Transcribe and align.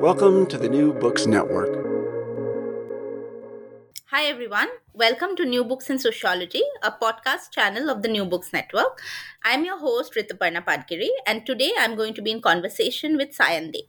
Welcome 0.00 0.46
to 0.46 0.56
the 0.56 0.68
New 0.68 0.92
Books 0.92 1.26
Network. 1.26 1.74
Hi, 4.12 4.26
everyone. 4.26 4.68
Welcome 4.92 5.34
to 5.34 5.44
New 5.44 5.64
Books 5.64 5.90
in 5.90 5.98
Sociology, 5.98 6.62
a 6.84 6.92
podcast 6.92 7.50
channel 7.50 7.90
of 7.90 8.02
the 8.02 8.08
New 8.08 8.24
Books 8.24 8.52
Network. 8.52 9.02
I'm 9.42 9.64
your 9.64 9.76
host, 9.80 10.14
Rituparna 10.14 10.64
Patgiri, 10.64 11.08
and 11.26 11.44
today 11.44 11.72
I'm 11.76 11.96
going 11.96 12.14
to 12.14 12.22
be 12.22 12.30
in 12.30 12.40
conversation 12.40 13.16
with 13.16 13.36
Sayan 13.36 13.72
Dey. 13.72 13.88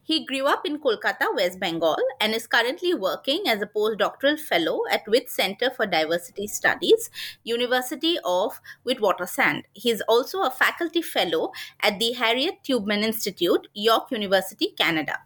He 0.00 0.24
grew 0.24 0.46
up 0.46 0.64
in 0.64 0.78
Kolkata, 0.78 1.34
West 1.34 1.58
Bengal, 1.58 1.96
and 2.20 2.34
is 2.34 2.46
currently 2.46 2.94
working 2.94 3.48
as 3.48 3.60
a 3.60 3.66
postdoctoral 3.66 4.38
fellow 4.38 4.82
at 4.92 5.08
WITS 5.08 5.34
Center 5.34 5.70
for 5.70 5.86
Diversity 5.86 6.46
Studies, 6.46 7.10
University 7.42 8.16
of 8.24 8.60
Witwatersrand. 8.86 9.62
He 9.72 9.90
is 9.90 10.04
also 10.08 10.42
a 10.42 10.52
faculty 10.52 11.02
fellow 11.02 11.50
at 11.80 11.98
the 11.98 12.12
Harriet 12.12 12.62
Tubman 12.62 13.02
Institute, 13.02 13.66
York 13.74 14.12
University, 14.12 14.72
Canada. 14.78 15.18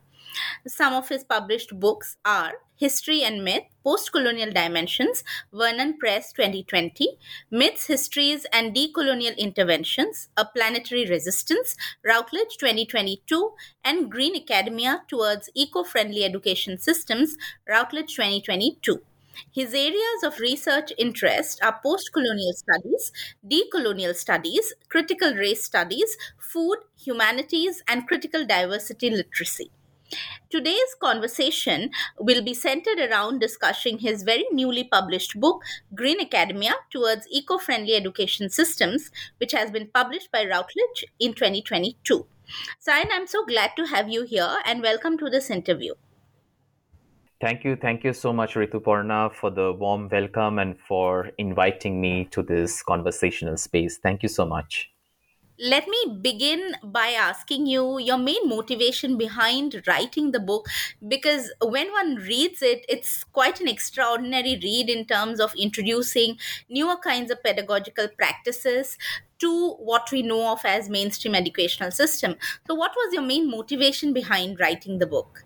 Some 0.67 0.93
of 0.93 1.09
his 1.09 1.25
published 1.25 1.79
books 1.79 2.17
are 2.25 2.55
History 2.77 3.23
and 3.23 3.45
Myth, 3.45 3.65
Postcolonial 3.85 4.53
Dimensions, 4.53 5.23
Vernon 5.53 5.97
Press 5.99 6.33
2020, 6.33 7.19
Myths, 7.51 7.87
Histories, 7.87 8.45
and 8.53 8.75
Decolonial 8.75 9.37
Interventions, 9.39 10.29
A 10.37 10.45
Planetary 10.45 11.07
Resistance, 11.07 11.77
Routledge 12.05 12.57
2022, 12.59 13.53
and 13.85 14.11
Green 14.11 14.35
Academia 14.35 15.03
Towards 15.09 15.49
Eco 15.55 15.85
Friendly 15.85 16.25
Education 16.25 16.79
Systems, 16.79 17.37
Routledge 17.69 18.15
2022. 18.17 19.01
His 19.53 19.73
areas 19.75 20.23
of 20.25 20.41
research 20.41 20.93
interest 20.99 21.63
are 21.63 21.79
post-colonial 21.83 22.53
studies, 22.53 23.13
decolonial 23.49 24.15
studies, 24.15 24.73
critical 24.89 25.35
race 25.35 25.65
studies, 25.65 26.17
food, 26.39 26.79
humanities, 26.99 27.83
and 27.89 28.07
critical 28.07 28.45
diversity 28.45 29.09
literacy. 29.11 29.71
Today's 30.51 30.95
conversation 31.01 31.91
will 32.19 32.43
be 32.43 32.55
centered 32.55 32.99
around 32.99 33.39
discussing 33.39 33.99
his 33.99 34.23
very 34.23 34.45
newly 34.53 34.85
published 34.85 35.41
book, 35.41 35.63
Green 35.95 36.21
Academia 36.21 36.75
Towards 36.91 37.27
Eco 37.31 37.59
Friendly 37.59 37.95
Education 37.95 38.51
Systems, 38.51 39.11
which 39.39 39.53
has 39.53 39.71
been 39.71 39.89
published 39.95 40.31
by 40.31 40.45
Routledge 40.45 41.05
in 41.19 41.35
2022. 41.35 42.27
Sayan, 42.87 43.07
I'm 43.11 43.27
so 43.27 43.45
glad 43.47 43.71
to 43.77 43.87
have 43.87 44.11
you 44.11 44.25
here 44.25 44.59
and 44.67 44.83
welcome 44.83 45.17
to 45.19 45.31
this 45.31 45.51
interview. 45.51 45.95
Thank 47.41 47.65
you. 47.65 47.75
Thank 47.75 48.05
you 48.05 48.13
so 48.13 48.33
much, 48.33 48.55
Rituparna, 48.55 49.35
for 49.35 49.51
the 49.51 49.73
warm 49.73 50.09
welcome 50.09 50.59
and 50.59 50.79
for 50.79 51.31
inviting 51.39 52.01
me 52.01 52.27
to 52.27 52.43
this 52.43 52.83
conversational 52.83 53.57
space. 53.57 53.99
Thank 53.99 54.23
you 54.23 54.29
so 54.29 54.47
much 54.47 54.92
let 55.63 55.87
me 55.87 56.19
begin 56.21 56.75
by 56.83 57.11
asking 57.11 57.67
you 57.67 58.01
your 58.01 58.19
main 58.19 58.49
motivation 58.49 59.17
behind 59.17 59.81
writing 59.87 60.33
the 60.33 60.41
book 60.41 60.67
because 61.07 61.53
when 61.63 61.93
one 61.93 62.17
reads 62.17 62.63
it 62.63 62.85
it's 62.89 63.23
quite 63.23 63.61
an 63.61 63.69
extraordinary 63.69 64.59
read 64.61 64.91
in 64.91 65.05
terms 65.05 65.39
of 65.39 65.55
introducing 65.55 66.37
newer 66.69 66.97
kinds 66.97 67.31
of 67.31 67.41
pedagogical 67.45 68.09
practices 68.19 68.99
to 69.39 69.75
what 69.75 70.11
we 70.11 70.21
know 70.21 70.51
of 70.51 70.65
as 70.65 70.89
mainstream 70.89 71.35
educational 71.35 71.93
system. 71.93 72.37
So 72.67 72.75
what 72.75 72.93
was 72.97 73.15
your 73.15 73.23
main 73.23 73.49
motivation 73.49 74.13
behind 74.13 74.59
writing 74.59 74.99
the 74.99 75.07
book? 75.07 75.45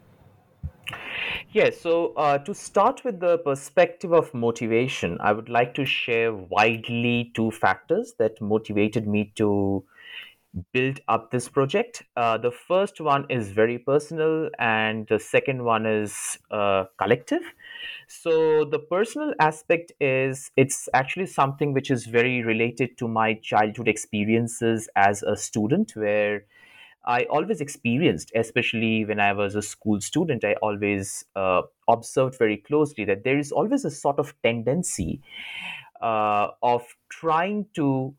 Yes, 1.51 1.81
so 1.81 2.13
uh, 2.15 2.39
to 2.39 2.55
start 2.55 3.05
with 3.05 3.21
the 3.21 3.39
perspective 3.39 4.13
of 4.13 4.33
motivation, 4.35 5.19
I 5.21 5.33
would 5.33 5.49
like 5.49 5.75
to 5.75 5.85
share 5.85 6.35
widely 6.35 7.33
two 7.35 7.51
factors 7.51 8.15
that 8.19 8.41
motivated 8.41 9.07
me 9.07 9.33
to 9.37 9.85
build 10.73 11.01
up 11.09 11.31
this 11.31 11.49
project. 11.49 12.03
Uh, 12.17 12.39
the 12.39 12.51
first 12.51 13.01
one 13.01 13.27
is 13.31 13.51
very 13.51 13.79
personal, 13.79 14.51
and 14.59 15.07
the 15.09 15.19
second 15.19 15.65
one 15.65 15.87
is 15.87 16.39
uh, 16.51 16.85
collective. 16.99 17.43
So, 18.09 18.65
the 18.65 18.79
personal 18.79 19.35
aspect 19.41 19.93
is 20.01 20.51
it's 20.57 20.89
actually 20.95 21.27
something 21.27 21.73
which 21.73 21.91
is 21.91 22.07
very 22.07 22.43
related 22.43 22.99
to 22.99 23.09
my 23.09 23.35
childhood 23.35 23.89
experiences 23.89 24.89
as 24.97 25.23
a 25.23 25.37
student, 25.37 25.93
where 25.95 26.45
I 27.05 27.25
always 27.25 27.61
experienced, 27.61 28.33
especially 28.35 29.05
when 29.05 29.21
I 29.21 29.33
was 29.33 29.55
a 29.55 29.63
school 29.63 30.01
student, 30.01 30.45
I 30.45 30.55
always 30.55 31.25
uh, 31.37 31.63
observed 31.89 32.37
very 32.37 32.57
closely 32.57 33.05
that 33.05 33.23
there 33.23 33.39
is 33.39 33.53
always 33.53 33.85
a 33.85 33.91
sort 33.91 34.19
of 34.19 34.35
tendency 34.43 35.23
uh, 36.01 36.49
of 36.63 36.85
trying 37.09 37.67
to 37.75 38.15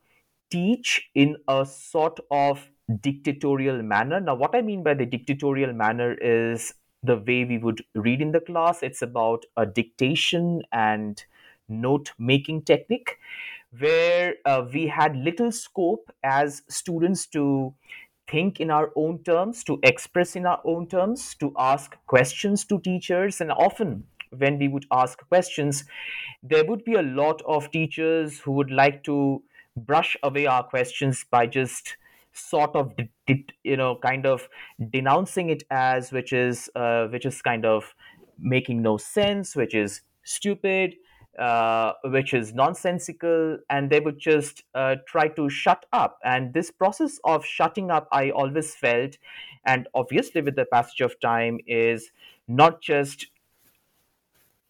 teach 0.50 1.10
in 1.16 1.38
a 1.48 1.66
sort 1.66 2.20
of 2.32 2.70
dictatorial 3.02 3.82
manner. 3.84 4.20
Now, 4.20 4.36
what 4.36 4.56
I 4.56 4.62
mean 4.62 4.84
by 4.84 4.94
the 4.94 5.06
dictatorial 5.06 5.74
manner 5.74 6.14
is 6.14 6.74
the 7.04 7.18
way 7.18 7.44
we 7.46 7.58
would 7.58 7.84
read 7.96 8.22
in 8.22 8.32
the 8.32 8.40
class. 8.40 8.82
It's 8.82 9.02
about 9.02 9.46
a 9.56 9.66
dictation 9.66 10.62
and 10.72 11.24
note 11.70 12.12
making 12.18 12.64
technique 12.64 13.18
where 13.78 14.36
uh, 14.46 14.66
we 14.74 14.88
had 14.88 15.16
little 15.16 15.52
scope 15.52 16.12
as 16.24 16.64
students 16.70 17.28
to 17.28 17.74
think 18.30 18.60
in 18.60 18.72
our 18.72 18.92
own 18.96 19.20
terms, 19.24 19.64
to 19.66 19.80
express 19.84 20.36
in 20.36 20.46
our 20.46 20.62
own 20.64 20.88
terms, 20.88 21.36
to 21.36 21.54
ask 21.58 21.96
questions 22.08 22.66
to 22.66 22.80
teachers. 22.80 23.42
And 23.42 23.52
often, 23.52 24.06
when 24.38 24.58
we 24.58 24.68
would 24.68 24.86
ask 24.92 25.28
questions, 25.28 25.86
there 26.44 26.66
would 26.66 26.84
be 26.84 26.96
a 26.96 27.02
lot 27.02 27.42
of 27.46 27.72
teachers 27.72 28.40
who 28.40 28.52
would 28.54 28.72
like 28.72 29.04
to 29.04 29.44
brush 29.78 30.18
away 30.24 30.46
our 30.46 30.64
questions 30.64 31.26
by 31.30 31.46
just 31.46 31.98
sort 32.34 32.76
of 32.76 32.94
you 33.64 33.78
know 33.78 33.98
kind 34.04 34.26
of 34.26 34.48
denouncing 34.92 35.50
it 35.50 35.64
as 35.72 36.12
which 36.12 36.34
is 36.34 36.70
uh, 36.76 37.08
which 37.08 37.26
is 37.26 37.42
kind 37.42 37.66
of 37.66 37.96
making 38.40 38.82
no 38.82 38.98
sense 38.98 39.56
which 39.56 39.74
is 39.74 40.02
stupid 40.24 40.96
uh, 41.40 41.94
which 42.06 42.34
is 42.34 42.54
nonsensical 42.54 43.60
and 43.70 43.90
they 43.92 44.00
would 44.00 44.18
just 44.18 44.64
uh, 44.74 44.96
try 45.08 45.28
to 45.28 45.50
shut 45.50 45.86
up. 45.94 46.18
And 46.24 46.52
this 46.52 46.72
process 46.72 47.20
of 47.24 47.46
shutting 47.46 47.92
up 47.92 48.08
i 48.12 48.32
always 48.32 48.74
felt 48.74 49.18
and 49.66 49.88
obviously 49.94 50.42
with 50.42 50.56
the 50.56 50.66
passage 50.66 51.02
of 51.02 51.20
time 51.20 51.60
is 51.68 52.12
not 52.48 52.82
just 52.82 53.28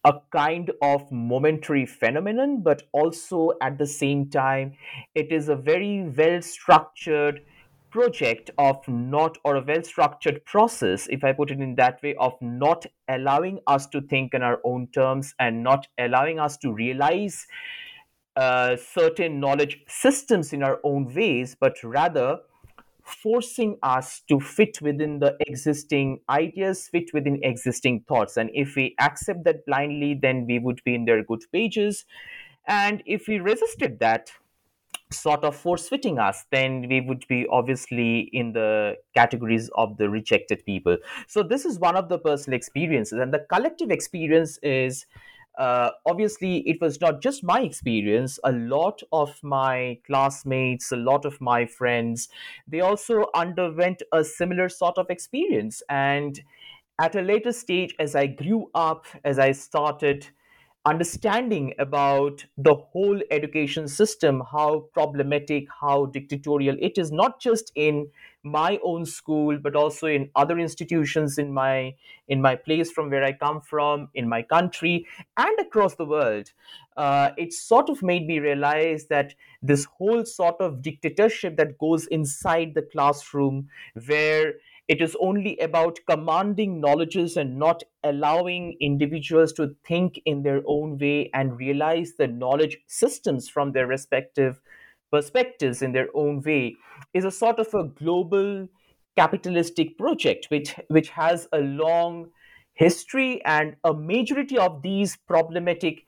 a 0.08 0.22
kind 0.32 0.70
of 0.80 1.12
momentary 1.12 1.84
phenomenon, 1.84 2.62
but 2.62 2.82
also 2.92 3.52
at 3.60 3.76
the 3.76 3.86
same 3.86 4.30
time, 4.30 4.72
it 5.14 5.30
is 5.30 5.50
a 5.50 5.56
very 5.56 6.02
well 6.16 6.40
structured 6.40 7.42
project 7.90 8.50
of 8.58 8.76
not 8.88 9.36
or 9.44 9.56
a 9.56 9.64
well 9.64 9.82
structured 9.82 10.44
process 10.44 11.06
if 11.10 11.24
i 11.24 11.32
put 11.32 11.50
it 11.50 11.58
in 11.58 11.74
that 11.74 12.02
way 12.02 12.14
of 12.16 12.34
not 12.42 12.84
allowing 13.08 13.58
us 13.66 13.86
to 13.86 14.02
think 14.02 14.34
in 14.34 14.42
our 14.42 14.60
own 14.62 14.86
terms 14.88 15.34
and 15.38 15.62
not 15.62 15.86
allowing 15.98 16.38
us 16.38 16.58
to 16.58 16.70
realize 16.70 17.46
uh, 18.36 18.76
certain 18.76 19.40
knowledge 19.40 19.78
systems 19.88 20.52
in 20.52 20.62
our 20.62 20.78
own 20.84 21.12
ways 21.14 21.56
but 21.58 21.82
rather 21.82 22.38
forcing 23.08 23.76
us 23.82 24.22
to 24.28 24.38
fit 24.38 24.80
within 24.82 25.18
the 25.18 25.36
existing 25.40 26.20
ideas 26.28 26.88
fit 26.88 27.10
within 27.12 27.38
existing 27.42 28.00
thoughts 28.08 28.36
and 28.36 28.50
if 28.54 28.76
we 28.76 28.94
accept 29.00 29.44
that 29.44 29.64
blindly 29.66 30.14
then 30.14 30.46
we 30.46 30.58
would 30.58 30.82
be 30.84 30.94
in 30.94 31.04
their 31.04 31.22
good 31.22 31.42
pages 31.52 32.04
and 32.66 33.02
if 33.06 33.26
we 33.26 33.38
resisted 33.38 33.98
that 34.00 34.30
sort 35.10 35.44
of 35.44 35.56
force 35.56 35.88
fitting 35.88 36.18
us, 36.18 36.44
then 36.50 36.86
we 36.88 37.00
would 37.00 37.26
be 37.28 37.46
obviously 37.50 38.28
in 38.32 38.52
the 38.52 38.96
categories 39.14 39.70
of 39.74 39.96
the 39.96 40.08
rejected 40.10 40.64
people. 40.66 40.96
So, 41.26 41.42
this 41.42 41.64
is 41.64 41.78
one 41.78 41.96
of 41.96 42.08
the 42.08 42.18
personal 42.18 42.56
experiences, 42.56 43.18
and 43.18 43.32
the 43.32 43.44
collective 43.50 43.90
experience 43.90 44.58
is. 44.62 45.06
Uh, 45.58 45.90
obviously, 46.06 46.58
it 46.68 46.80
was 46.80 47.00
not 47.00 47.20
just 47.20 47.42
my 47.44 47.60
experience. 47.62 48.38
A 48.44 48.52
lot 48.52 49.02
of 49.12 49.42
my 49.42 49.98
classmates, 50.06 50.92
a 50.92 50.96
lot 50.96 51.24
of 51.24 51.40
my 51.40 51.66
friends, 51.66 52.28
they 52.68 52.80
also 52.80 53.26
underwent 53.34 54.02
a 54.12 54.24
similar 54.24 54.68
sort 54.68 54.98
of 54.98 55.10
experience. 55.10 55.82
And 55.88 56.40
at 57.00 57.16
a 57.16 57.22
later 57.22 57.52
stage, 57.52 57.94
as 57.98 58.14
I 58.14 58.26
grew 58.26 58.70
up, 58.74 59.06
as 59.24 59.38
I 59.38 59.52
started 59.52 60.28
understanding 60.88 61.74
about 61.78 62.44
the 62.56 62.74
whole 62.74 63.20
education 63.30 63.86
system, 63.88 64.42
how 64.52 64.80
problematic, 64.92 65.66
how 65.80 66.06
dictatorial 66.06 66.76
it 66.80 66.98
is, 66.98 67.12
not 67.12 67.40
just 67.40 67.70
in 67.74 68.10
my 68.42 68.78
own 68.82 69.04
school, 69.04 69.58
but 69.58 69.76
also 69.76 70.06
in 70.06 70.30
other 70.36 70.58
institutions 70.58 71.38
in 71.38 71.52
my 71.52 71.94
in 72.28 72.40
my 72.40 72.54
place 72.56 72.90
from 72.90 73.10
where 73.10 73.24
I 73.24 73.32
come 73.32 73.60
from, 73.60 74.08
in 74.14 74.28
my 74.28 74.42
country, 74.42 75.06
and 75.36 75.58
across 75.58 75.96
the 75.96 76.06
world. 76.06 76.52
Uh, 76.96 77.30
it 77.36 77.52
sort 77.52 77.88
of 77.88 78.02
made 78.02 78.26
me 78.26 78.38
realize 78.40 79.06
that 79.06 79.34
this 79.62 79.84
whole 79.84 80.24
sort 80.24 80.60
of 80.60 80.82
dictatorship 80.82 81.56
that 81.56 81.78
goes 81.78 82.06
inside 82.06 82.74
the 82.74 82.82
classroom, 82.82 83.68
where 84.06 84.54
it 84.88 85.02
is 85.02 85.16
only 85.20 85.56
about 85.58 85.98
commanding 86.08 86.80
knowledges 86.80 87.36
and 87.36 87.58
not 87.58 87.82
allowing 88.04 88.76
individuals 88.80 89.52
to 89.52 89.76
think 89.84 90.20
in 90.24 90.42
their 90.42 90.62
own 90.66 90.96
way 90.98 91.30
and 91.34 91.58
realize 91.58 92.14
the 92.16 92.26
knowledge 92.26 92.78
systems 92.86 93.48
from 93.48 93.72
their 93.72 93.86
respective 93.86 94.60
perspectives 95.10 95.82
in 95.82 95.92
their 95.92 96.08
own 96.14 96.40
way 96.42 96.76
is 97.14 97.24
a 97.24 97.30
sort 97.30 97.58
of 97.58 97.72
a 97.74 97.84
global 97.84 98.68
capitalistic 99.16 99.96
project 99.98 100.46
which 100.50 100.74
which 100.88 101.08
has 101.10 101.48
a 101.52 101.58
long 101.58 102.30
history 102.74 103.42
and 103.44 103.76
a 103.84 103.92
majority 103.92 104.56
of 104.56 104.82
these 104.82 105.16
problematic 105.16 106.06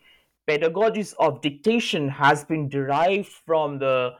pedagogies 0.49 1.15
of 1.19 1.41
dictation 1.41 2.09
has 2.09 2.45
been 2.45 2.69
derived 2.69 3.29
from 3.29 3.79
the 3.79 4.13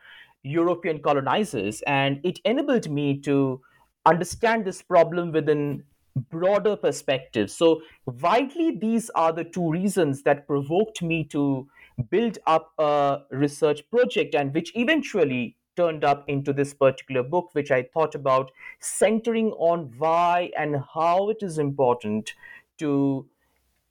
european 0.43 1.01
colonizers. 1.03 1.83
And 1.83 2.21
it 2.25 2.39
enabled 2.45 2.91
me 2.91 3.21
to 3.21 3.61
understand 4.07 4.65
this 4.65 4.83
problem 4.83 5.33
within 5.33 5.85
broader 6.31 6.77
perspective. 6.77 7.51
So, 7.51 7.83
widely, 8.05 8.77
these 8.77 9.11
are 9.11 9.33
the 9.33 9.45
two 9.45 9.71
reasons 9.71 10.23
that 10.25 10.47
provoked 10.47 11.03
me 11.03 11.25
to 11.27 11.69
build 12.11 12.39
up 12.47 12.73
a 12.79 13.23
research 13.31 13.89
project 13.91 14.35
and 14.35 14.55
which 14.55 14.73
eventually 14.75 15.57
turned 15.77 16.05
up 16.05 16.25
into 16.29 16.53
this 16.53 16.75
particular 16.75 17.23
book, 17.23 17.51
which 17.55 17.71
I 17.71 17.85
thought 17.85 18.15
about 18.15 18.51
centering 18.81 19.53
on 19.53 19.95
why 19.99 20.51
and 20.57 20.77
how 20.95 21.31
it 21.31 21.43
is 21.43 21.59
important 21.59 22.35
to 22.79 23.29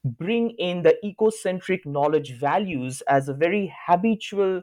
bring 0.04 0.52
in 0.52 0.84
the 0.84 0.98
ecocentric 1.04 1.86
knowledge 1.86 2.34
values 2.34 3.02
as 3.04 3.30
a 3.30 3.34
very 3.34 3.74
habitual 3.88 4.62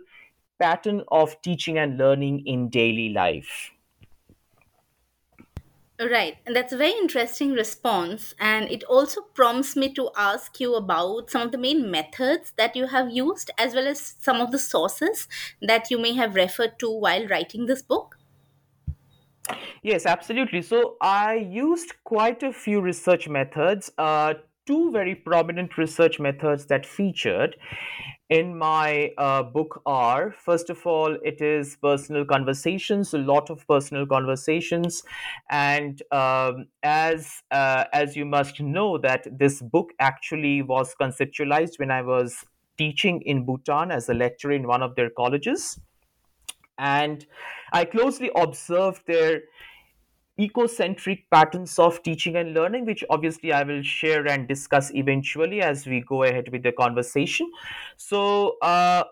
pattern 0.60 1.02
of 1.08 1.40
teaching 1.42 1.78
and 1.78 1.98
learning 1.98 2.46
in 2.46 2.68
daily 2.70 3.10
life. 3.10 3.72
Right, 5.98 6.36
and 6.44 6.54
that's 6.54 6.74
a 6.74 6.76
very 6.76 6.92
interesting 6.92 7.52
response. 7.52 8.34
And 8.38 8.70
it 8.70 8.84
also 8.84 9.22
prompts 9.32 9.76
me 9.76 9.94
to 9.94 10.10
ask 10.14 10.60
you 10.60 10.74
about 10.74 11.30
some 11.30 11.40
of 11.40 11.52
the 11.52 11.58
main 11.58 11.90
methods 11.90 12.52
that 12.58 12.76
you 12.76 12.88
have 12.88 13.10
used, 13.10 13.50
as 13.56 13.74
well 13.74 13.86
as 13.86 14.14
some 14.20 14.40
of 14.42 14.52
the 14.52 14.58
sources 14.58 15.26
that 15.62 15.90
you 15.90 15.98
may 15.98 16.12
have 16.12 16.34
referred 16.34 16.78
to 16.80 16.90
while 16.90 17.26
writing 17.28 17.64
this 17.64 17.80
book. 17.80 18.18
Yes, 19.82 20.04
absolutely. 20.04 20.60
So 20.60 20.96
I 21.00 21.36
used 21.36 21.94
quite 22.04 22.42
a 22.42 22.52
few 22.52 22.80
research 22.82 23.28
methods. 23.28 23.90
Uh, 23.96 24.34
two 24.66 24.90
very 24.90 25.14
prominent 25.14 25.78
research 25.78 26.18
methods 26.18 26.66
that 26.66 26.84
featured 26.84 27.56
in 28.28 28.56
my 28.58 29.12
uh, 29.18 29.42
book 29.42 29.80
are 29.86 30.32
first 30.32 30.68
of 30.68 30.84
all 30.84 31.16
it 31.22 31.40
is 31.40 31.76
personal 31.76 32.24
conversations 32.24 33.14
a 33.14 33.18
lot 33.18 33.50
of 33.50 33.66
personal 33.68 34.04
conversations. 34.06 35.04
And 35.48 36.02
um, 36.10 36.66
as 36.82 37.42
uh, 37.52 37.84
as 37.92 38.16
you 38.16 38.24
must 38.24 38.60
know 38.60 38.98
that 38.98 39.26
this 39.38 39.62
book 39.62 39.92
actually 40.00 40.62
was 40.62 40.94
conceptualized 41.00 41.78
when 41.78 41.90
i 41.90 42.02
was 42.02 42.44
teaching 42.76 43.22
in 43.22 43.46
bhutan 43.46 43.90
as 43.90 44.08
a 44.08 44.14
lecturer 44.14 44.52
in 44.52 44.66
one 44.66 44.82
of 44.82 44.96
their 44.96 45.10
colleges. 45.10 45.78
And 46.78 47.26
i 47.72 47.84
closely 47.84 48.30
observed 48.34 49.06
their 49.06 49.42
ecocentric 50.38 51.24
patterns 51.30 51.78
of 51.78 52.02
teaching 52.02 52.36
and 52.36 52.54
learning, 52.54 52.84
which 52.84 53.02
obviously 53.10 53.52
I 53.52 53.62
will 53.62 53.82
share 53.82 54.26
and 54.26 54.46
discuss 54.46 54.92
eventually 54.94 55.62
as 55.62 55.86
we 55.86 56.00
go 56.00 56.24
ahead 56.24 56.50
with 56.52 56.62
the 56.62 56.72
conversation. 56.72 57.50
So, 57.96 58.58
uh, 58.60 59.04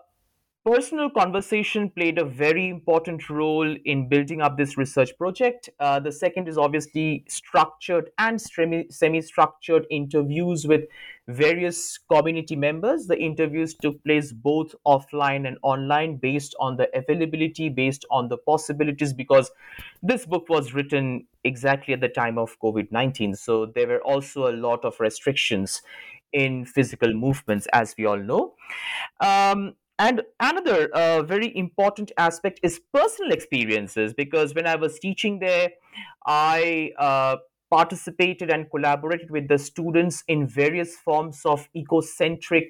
personal 0.65 1.11
conversation 1.11 1.91
played 1.91 2.17
a 2.17 2.25
very 2.25 2.69
important 2.69 3.29
role 3.29 3.75
in 3.85 4.09
building 4.09 4.41
up 4.41 4.57
this 4.57 4.77
research 4.77 5.15
project. 5.15 5.69
Uh, 5.79 5.99
the 5.99 6.11
second 6.11 6.47
is 6.47 6.57
obviously 6.57 7.23
structured 7.27 8.09
and 8.17 8.41
semi 8.41 9.21
structured 9.21 9.85
interviews 9.91 10.65
with 10.65 10.85
various 11.27 11.99
community 12.11 12.55
members. 12.55 13.05
The 13.05 13.19
interviews 13.19 13.75
took 13.75 14.03
place 14.03 14.31
both 14.31 14.73
offline 14.87 15.47
and 15.47 15.59
online 15.61 16.17
based 16.17 16.55
on 16.59 16.77
the 16.77 16.89
availability, 16.97 17.69
based 17.69 18.03
on 18.09 18.29
the 18.29 18.37
possibilities, 18.37 19.13
because 19.13 19.51
this 20.01 20.25
book 20.25 20.49
was 20.49 20.73
written 20.73 21.27
exactly 21.43 21.93
at 21.93 22.01
the 22.01 22.09
time 22.09 22.39
of 22.39 22.59
COVID 22.59 22.91
19. 22.91 23.35
So 23.35 23.67
there 23.67 23.87
were 23.87 24.01
also 24.01 24.49
a 24.49 24.55
lot 24.55 24.83
of 24.83 24.99
restrictions 24.99 25.83
in 26.33 26.65
physical 26.65 27.13
movements, 27.13 27.67
as 27.71 27.93
we 27.97 28.05
all 28.05 28.17
know. 28.17 28.55
Um, 29.21 29.75
and 29.97 30.21
another 30.39 30.89
uh, 30.93 31.23
very 31.23 31.55
important 31.57 32.11
aspect 32.17 32.59
is 32.63 32.81
personal 32.93 33.31
experiences 33.31 34.13
because 34.13 34.53
when 34.53 34.67
I 34.67 34.75
was 34.75 34.99
teaching 34.99 35.39
there, 35.39 35.69
I 36.25 36.91
uh, 36.97 37.37
participated 37.69 38.49
and 38.49 38.69
collaborated 38.69 39.31
with 39.31 39.47
the 39.47 39.57
students 39.57 40.23
in 40.27 40.47
various 40.47 40.95
forms 40.95 41.41
of 41.45 41.69
ecocentric 41.75 42.67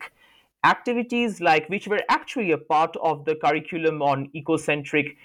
activities, 0.63 1.41
like 1.41 1.67
which 1.69 1.87
were 1.87 2.01
actually 2.09 2.51
a 2.51 2.57
part 2.57 2.95
of 2.97 3.25
the 3.25 3.35
curriculum 3.35 4.01
on 4.01 4.29
ecocentric 4.35 5.15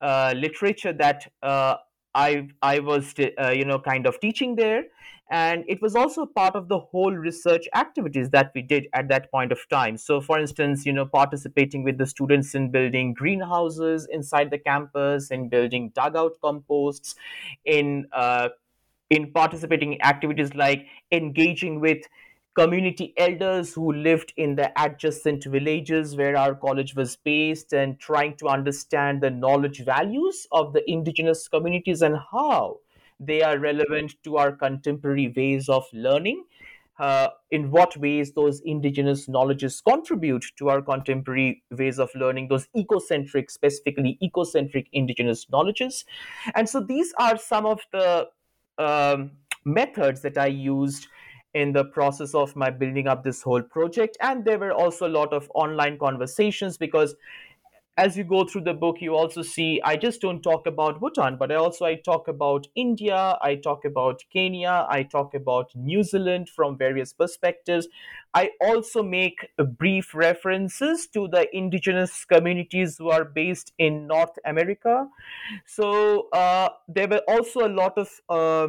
uh, 0.00 0.34
literature 0.36 0.92
that 0.92 1.30
uh, 1.42 1.76
I 2.14 2.48
I 2.62 2.78
was 2.80 3.14
uh, 3.18 3.50
you 3.50 3.64
know 3.64 3.78
kind 3.78 4.06
of 4.06 4.20
teaching 4.20 4.56
there. 4.56 4.84
And 5.30 5.64
it 5.68 5.80
was 5.80 5.96
also 5.96 6.26
part 6.26 6.54
of 6.54 6.68
the 6.68 6.78
whole 6.78 7.12
research 7.12 7.66
activities 7.74 8.28
that 8.30 8.52
we 8.54 8.60
did 8.60 8.88
at 8.92 9.08
that 9.08 9.30
point 9.30 9.52
of 9.52 9.58
time. 9.70 9.96
So 9.96 10.20
for 10.20 10.38
instance 10.38 10.84
you 10.84 10.92
know 10.92 11.06
participating 11.06 11.82
with 11.82 11.96
the 11.98 12.06
students 12.06 12.54
in 12.54 12.70
building 12.70 13.14
greenhouses 13.14 14.06
inside 14.10 14.50
the 14.50 14.58
campus 14.58 15.30
in 15.30 15.48
building 15.48 15.90
dugout 15.94 16.38
composts 16.42 17.14
in 17.64 18.06
uh, 18.12 18.50
in 19.10 19.32
participating 19.32 19.92
in 19.94 20.02
activities 20.02 20.54
like 20.54 20.86
engaging 21.12 21.80
with 21.80 22.02
community 22.54 23.12
elders 23.16 23.74
who 23.74 23.92
lived 23.92 24.32
in 24.36 24.54
the 24.54 24.70
adjacent 24.80 25.44
villages 25.44 26.16
where 26.16 26.36
our 26.36 26.54
college 26.54 26.94
was 26.94 27.16
based 27.16 27.72
and 27.72 27.98
trying 27.98 28.36
to 28.36 28.46
understand 28.48 29.20
the 29.20 29.30
knowledge 29.30 29.84
values 29.84 30.46
of 30.52 30.72
the 30.72 30.88
indigenous 30.90 31.48
communities 31.48 32.02
and 32.02 32.16
how 32.30 32.78
they 33.18 33.42
are 33.42 33.58
relevant 33.58 34.14
to 34.22 34.36
our 34.36 34.52
contemporary 34.52 35.32
ways 35.36 35.68
of 35.68 35.84
learning. 35.92 36.44
Uh, 36.96 37.26
in 37.50 37.72
what 37.72 37.96
ways 37.96 38.34
those 38.34 38.60
indigenous 38.60 39.28
knowledges 39.28 39.80
contribute 39.80 40.44
to 40.56 40.68
our 40.68 40.80
contemporary 40.80 41.60
ways 41.72 41.98
of 41.98 42.08
learning, 42.14 42.46
those 42.46 42.68
ecocentric, 42.76 43.50
specifically 43.50 44.16
ecocentric 44.22 44.86
indigenous 44.92 45.44
knowledges. 45.50 46.04
And 46.54 46.68
so 46.68 46.78
these 46.78 47.12
are 47.18 47.36
some 47.36 47.66
of 47.66 47.80
the 47.90 48.28
um, 48.78 49.32
methods 49.64 50.20
that 50.22 50.38
I 50.38 50.46
used 50.46 51.08
in 51.54 51.72
the 51.72 51.84
process 51.84 52.34
of 52.34 52.54
my 52.56 52.70
building 52.70 53.06
up 53.06 53.22
this 53.22 53.42
whole 53.42 53.62
project. 53.62 54.16
And 54.20 54.44
there 54.44 54.58
were 54.58 54.72
also 54.72 55.06
a 55.06 55.14
lot 55.16 55.32
of 55.32 55.50
online 55.54 55.98
conversations 55.98 56.76
because 56.76 57.14
as 57.96 58.16
you 58.16 58.24
go 58.24 58.44
through 58.44 58.62
the 58.62 58.74
book 58.74 59.00
you 59.00 59.14
also 59.14 59.40
see 59.40 59.80
i 59.84 59.96
just 59.96 60.20
don't 60.20 60.42
talk 60.42 60.66
about 60.66 60.98
bhutan 61.00 61.36
but 61.36 61.52
i 61.52 61.54
also 61.54 61.84
i 61.84 61.94
talk 61.94 62.26
about 62.26 62.66
india 62.74 63.38
i 63.40 63.54
talk 63.54 63.84
about 63.84 64.24
kenya 64.32 64.86
i 64.90 65.02
talk 65.02 65.34
about 65.34 65.70
new 65.76 66.02
zealand 66.02 66.48
from 66.48 66.76
various 66.76 67.12
perspectives 67.12 67.86
i 68.34 68.50
also 68.60 69.02
make 69.02 69.46
brief 69.78 70.12
references 70.14 71.06
to 71.06 71.28
the 71.28 71.46
indigenous 71.56 72.24
communities 72.24 72.98
who 72.98 73.10
are 73.10 73.24
based 73.24 73.72
in 73.78 74.08
north 74.08 74.38
america 74.44 75.06
so 75.64 76.28
uh, 76.32 76.68
there 76.88 77.06
were 77.06 77.22
also 77.28 77.66
a 77.66 77.72
lot 77.82 77.96
of 77.96 78.20
uh, 78.28 78.68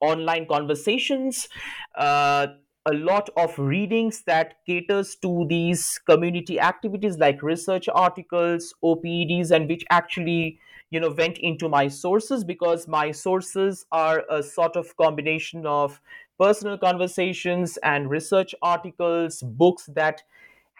online 0.00 0.46
conversations 0.46 1.48
uh, 1.96 2.46
a 2.86 2.92
lot 2.94 3.28
of 3.36 3.58
readings 3.58 4.22
that 4.22 4.54
caters 4.66 5.14
to 5.16 5.46
these 5.48 5.98
community 6.06 6.58
activities 6.58 7.18
like 7.18 7.42
research 7.42 7.88
articles 7.92 8.74
opeds 8.82 9.50
and 9.50 9.68
which 9.68 9.84
actually 9.90 10.58
you 10.90 10.98
know 10.98 11.10
went 11.10 11.38
into 11.38 11.68
my 11.68 11.86
sources 11.88 12.42
because 12.42 12.88
my 12.88 13.10
sources 13.10 13.84
are 13.92 14.24
a 14.30 14.42
sort 14.42 14.76
of 14.76 14.96
combination 14.96 15.66
of 15.66 16.00
personal 16.38 16.78
conversations 16.78 17.76
and 17.82 18.08
research 18.10 18.54
articles 18.62 19.42
books 19.42 19.86
that 19.94 20.22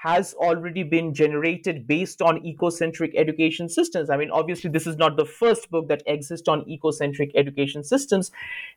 has 0.03 0.33
already 0.35 0.83
been 0.83 1.13
generated 1.13 1.87
based 1.87 2.23
on 2.23 2.41
ecocentric 2.41 3.13
education 3.17 3.69
systems. 3.69 4.09
I 4.09 4.17
mean, 4.17 4.31
obviously, 4.31 4.71
this 4.71 4.87
is 4.87 4.97
not 4.97 5.19
the 5.19 5.27
first 5.27 5.71
book 5.71 5.89
that 5.89 6.03
exists 6.07 6.49
on 6.49 6.65
ecocentric 6.65 7.33
education 7.35 7.85
systems. 7.85 8.31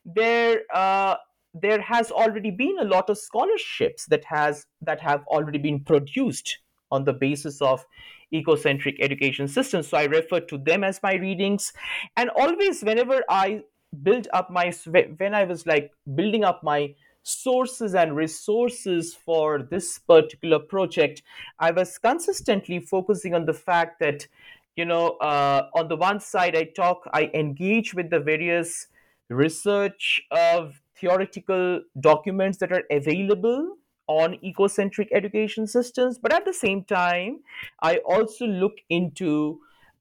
There, 0.06 0.64
uh, 0.74 1.16
there 1.54 1.82
has 1.82 2.12
already 2.12 2.52
been 2.52 2.76
a 2.80 2.84
lot 2.84 3.10
of 3.10 3.18
scholarships 3.18 4.06
that 4.08 4.26
has 4.26 4.66
that 4.82 5.00
have 5.00 5.24
already 5.28 5.60
been 5.60 5.80
produced 5.80 6.58
on 6.92 7.06
the 7.06 7.14
basis 7.14 7.62
of 7.62 7.86
ecocentric 8.34 8.96
education 9.00 9.48
systems 9.48 9.88
so 9.88 9.98
i 9.98 10.06
refer 10.06 10.40
to 10.40 10.58
them 10.58 10.84
as 10.84 11.00
my 11.04 11.14
readings 11.14 11.72
and 12.18 12.32
always 12.32 12.82
whenever 12.82 13.22
i 13.30 13.62
build 14.02 14.28
up 14.34 14.50
my 14.50 14.72
when 15.18 15.36
i 15.36 15.44
was 15.44 15.68
like 15.68 15.92
building 16.16 16.44
up 16.44 16.64
my 16.64 16.92
sources 17.24 17.96
and 17.96 18.16
resources 18.16 19.14
for 19.14 19.64
this 19.64 19.98
particular 19.98 20.60
project 20.60 21.24
i 21.60 21.72
was 21.72 21.98
consistently 21.98 22.80
focusing 22.80 23.34
on 23.34 23.46
the 23.46 23.54
fact 23.54 24.00
that 24.00 24.28
you 24.76 24.86
know 24.86 25.12
uh, 25.22 25.70
on 25.74 25.88
the 25.88 25.96
one 25.96 26.20
side 26.20 26.56
i 26.56 26.64
talk 26.64 27.08
i 27.14 27.32
engage 27.34 27.94
with 27.94 28.10
the 28.10 28.20
various 28.20 28.88
research 29.30 30.22
of 30.32 30.82
theoretical 31.00 31.82
documents 32.00 32.58
that 32.58 32.72
are 32.72 32.84
available 32.92 33.78
on 34.08 34.38
ecocentric 34.44 35.08
education 35.14 35.66
systems 35.66 36.18
but 36.18 36.34
at 36.34 36.44
the 36.44 36.54
same 36.54 36.84
time 36.84 37.40
i 37.82 37.98
also 38.00 38.46
look 38.46 38.74
into 38.90 39.60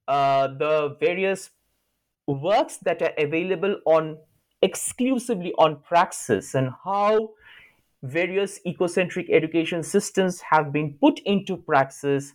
uh, 0.08 0.48
the 0.48 0.96
various 0.98 1.50
works 2.26 2.78
that 2.78 3.00
are 3.02 3.12
available 3.18 3.76
on 3.86 4.16
exclusively 4.62 5.52
on 5.58 5.76
praxis 5.76 6.54
and 6.54 6.70
how 6.84 7.30
various 8.02 8.60
ecocentric 8.66 9.28
education 9.30 9.82
systems 9.82 10.40
have 10.40 10.72
been 10.72 10.94
put 10.94 11.20
into 11.20 11.56
praxis 11.56 12.34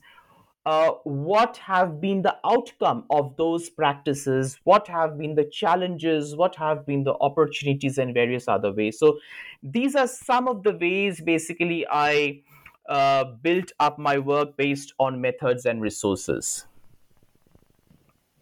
uh, 0.66 0.92
what 1.06 1.56
have 1.56 2.02
been 2.02 2.22
the 2.22 2.36
outcome 2.46 3.06
of 3.10 3.36
those 3.38 3.70
practices 3.70 4.60
what 4.66 4.88
have 4.88 5.18
been 5.18 5.36
the 5.36 5.46
challenges 5.46 6.36
what 6.36 6.56
have 6.56 6.86
been 6.86 7.04
the 7.04 7.14
opportunities 7.22 7.98
and 7.98 8.14
various 8.14 8.48
other 8.48 8.74
ways. 8.74 9.00
So 9.00 9.18
these 9.64 9.96
are 9.96 10.08
some 10.08 10.48
of 10.48 10.64
the 10.64 10.74
ways 10.74 11.22
basically 11.22 11.86
i 11.90 12.42
uh, 12.90 13.26
built 13.42 13.72
up 13.82 14.00
my 14.00 14.18
work 14.18 14.56
based 14.56 14.94
on 14.98 15.20
methods 15.20 15.66
and 15.66 15.82
resources. 15.82 16.66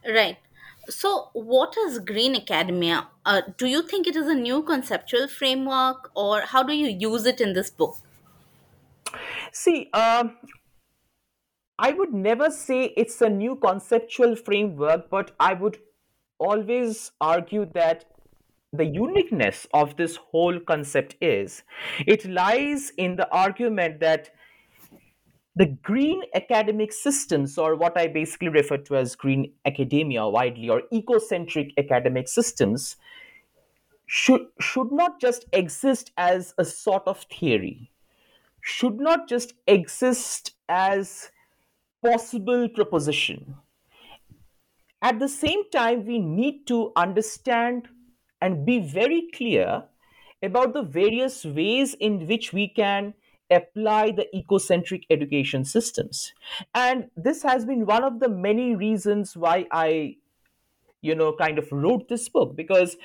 Right 0.08 0.38
so 0.90 1.30
what 1.34 1.76
is 1.78 2.00
green 2.00 2.36
academia 2.36 3.08
uh, 3.26 3.42
do 3.58 3.68
you 3.68 3.82
think 3.82 4.08
it 4.08 4.16
is 4.16 4.28
a 4.28 4.34
new 4.34 4.62
conceptual 4.64 5.28
framework 5.28 6.12
or 6.16 6.42
how 6.42 6.64
do 6.64 6.74
you 6.74 6.88
use 6.88 7.26
it 7.26 7.42
in 7.42 7.54
this 7.54 7.70
book? 7.70 7.98
See 9.52 9.90
uh, 9.94 10.30
I 11.78 11.92
would 11.92 12.14
never 12.14 12.50
say 12.52 12.94
it's 12.96 13.22
a 13.22 13.30
new 13.30 13.58
conceptual 13.58 14.38
framework, 14.38 15.10
but 15.10 15.32
I 15.40 15.54
would 15.54 15.78
always 16.40 17.12
argue 17.20 17.66
that 17.74 18.06
the 18.72 18.86
uniqueness 18.86 19.68
of 19.74 19.98
this 19.98 20.16
whole 20.16 20.60
concept 20.60 21.16
is 21.22 21.64
it 22.06 22.26
lies 22.26 22.92
in 22.98 23.16
the 23.16 23.30
argument 23.30 24.00
that 24.00 24.30
the 25.56 25.68
green 25.68 26.22
academic 26.34 26.92
systems, 26.92 27.58
or 27.58 27.76
what 27.76 27.98
I 27.98 28.08
basically 28.08 28.50
refer 28.50 28.78
to 28.78 28.98
as 28.98 29.16
green 29.16 29.54
academia 29.66 30.28
widely, 30.28 30.70
or 30.70 30.82
ecocentric 30.94 31.72
academic 31.78 32.28
systems, 32.28 32.98
should, 34.06 34.48
should 34.60 34.92
not 34.92 35.20
just 35.20 35.46
exist 35.54 36.12
as 36.18 36.54
a 36.58 36.66
sort 36.66 37.04
of 37.08 37.24
theory, 37.24 37.92
should 38.62 39.00
not 39.00 39.30
just 39.30 39.54
exist 39.66 40.52
as 40.68 41.32
possible 42.04 42.68
proposition. 42.70 43.56
At 45.02 45.20
the 45.20 45.30
same 45.30 45.70
time, 45.70 46.06
we 46.06 46.20
need 46.20 46.68
to 46.68 46.92
understand 46.96 47.88
and 48.42 48.66
be 48.66 48.80
very 48.80 49.30
clear 49.34 49.84
about 50.44 50.74
the 50.74 50.84
various 50.84 51.46
ways 51.46 51.94
in 51.94 52.28
which 52.28 52.52
we 52.54 52.68
can 52.68 53.14
apply 53.50 54.12
the 54.12 54.28
ecocentric 54.34 55.04
education 55.10 55.66
systems. 55.66 56.34
And 56.74 57.10
this 57.16 57.44
has 57.44 57.66
been 57.66 57.86
one 57.86 58.04
of 58.04 58.20
the 58.20 58.30
many 58.30 58.76
reasons 58.76 59.38
why 59.38 59.68
I, 59.72 60.18
you 61.02 61.16
know, 61.16 61.34
kind 61.34 61.60
of 61.60 61.72
wrote 61.72 62.08
this 62.08 62.28
book 62.30 62.56
because 62.56 62.98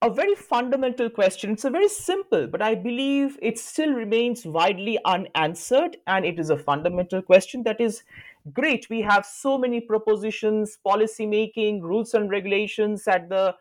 a 0.00 0.10
very 0.10 0.36
fundamental 0.36 1.10
question. 1.10 1.50
It's 1.50 1.64
a 1.64 1.70
very 1.70 1.88
simple, 1.88 2.46
but 2.46 2.62
I 2.62 2.76
believe 2.76 3.36
it 3.42 3.58
still 3.58 3.92
remains 3.92 4.46
widely 4.46 4.98
unanswered. 5.04 5.96
And 6.06 6.24
it 6.24 6.38
is 6.38 6.50
a 6.50 6.56
fundamental 6.56 7.20
question 7.20 7.64
that 7.64 7.80
is 7.80 8.04
great. 8.52 8.88
We 8.88 9.00
have 9.02 9.26
so 9.26 9.58
many 9.58 9.80
propositions, 9.80 10.78
policy 10.84 11.26
making, 11.26 11.82
rules 11.82 12.14
and 12.14 12.30
regulations 12.30 13.08
at 13.08 13.28
the 13.28 13.56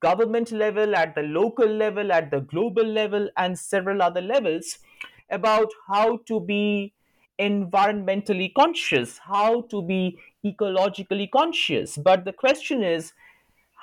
government 0.00 0.52
level, 0.52 0.96
at 0.96 1.14
the 1.14 1.22
local 1.22 1.66
level, 1.68 2.12
at 2.12 2.30
the 2.30 2.40
global 2.40 2.84
level, 2.84 3.28
and 3.36 3.58
several 3.58 4.00
other 4.00 4.22
levels 4.22 4.78
about 5.34 5.70
how 5.88 6.18
to 6.28 6.40
be 6.40 6.92
environmentally 7.40 8.52
conscious, 8.54 9.18
how 9.18 9.62
to 9.62 9.82
be 9.82 10.18
ecologically 10.46 11.30
conscious. 11.30 11.96
But 11.96 12.24
the 12.24 12.32
question 12.32 12.82
is, 12.82 13.12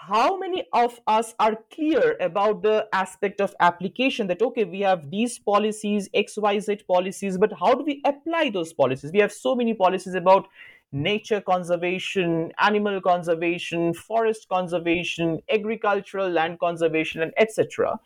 how 0.08 0.36
many 0.38 0.64
of 0.74 1.00
us 1.06 1.36
are 1.40 1.58
clear 1.72 2.18
about 2.20 2.64
the 2.64 2.88
aspect 2.92 3.40
of 3.40 3.54
application 3.60 4.26
that 4.26 4.42
okay 4.42 4.64
we 4.64 4.80
have 4.80 5.12
these 5.12 5.38
policies 5.38 6.10
xyz 6.16 6.88
policies 6.88 7.38
but 7.38 7.54
how 7.60 7.76
do 7.76 7.84
we 7.84 8.02
apply 8.04 8.50
those 8.50 8.74
policies 8.74 9.12
we 9.14 9.20
have 9.20 9.32
so 9.32 9.54
many 9.56 9.76
policies 9.76 10.16
about 10.16 10.48
nature 10.92 11.40
conservation, 11.40 12.52
animal 12.60 13.00
conservation, 13.02 13.94
forest 13.94 14.48
conservation, 14.50 15.40
agricultural 15.50 16.30
land 16.30 16.60
conservation, 16.60 17.22
and 17.22 17.34
etc. 17.38 18.00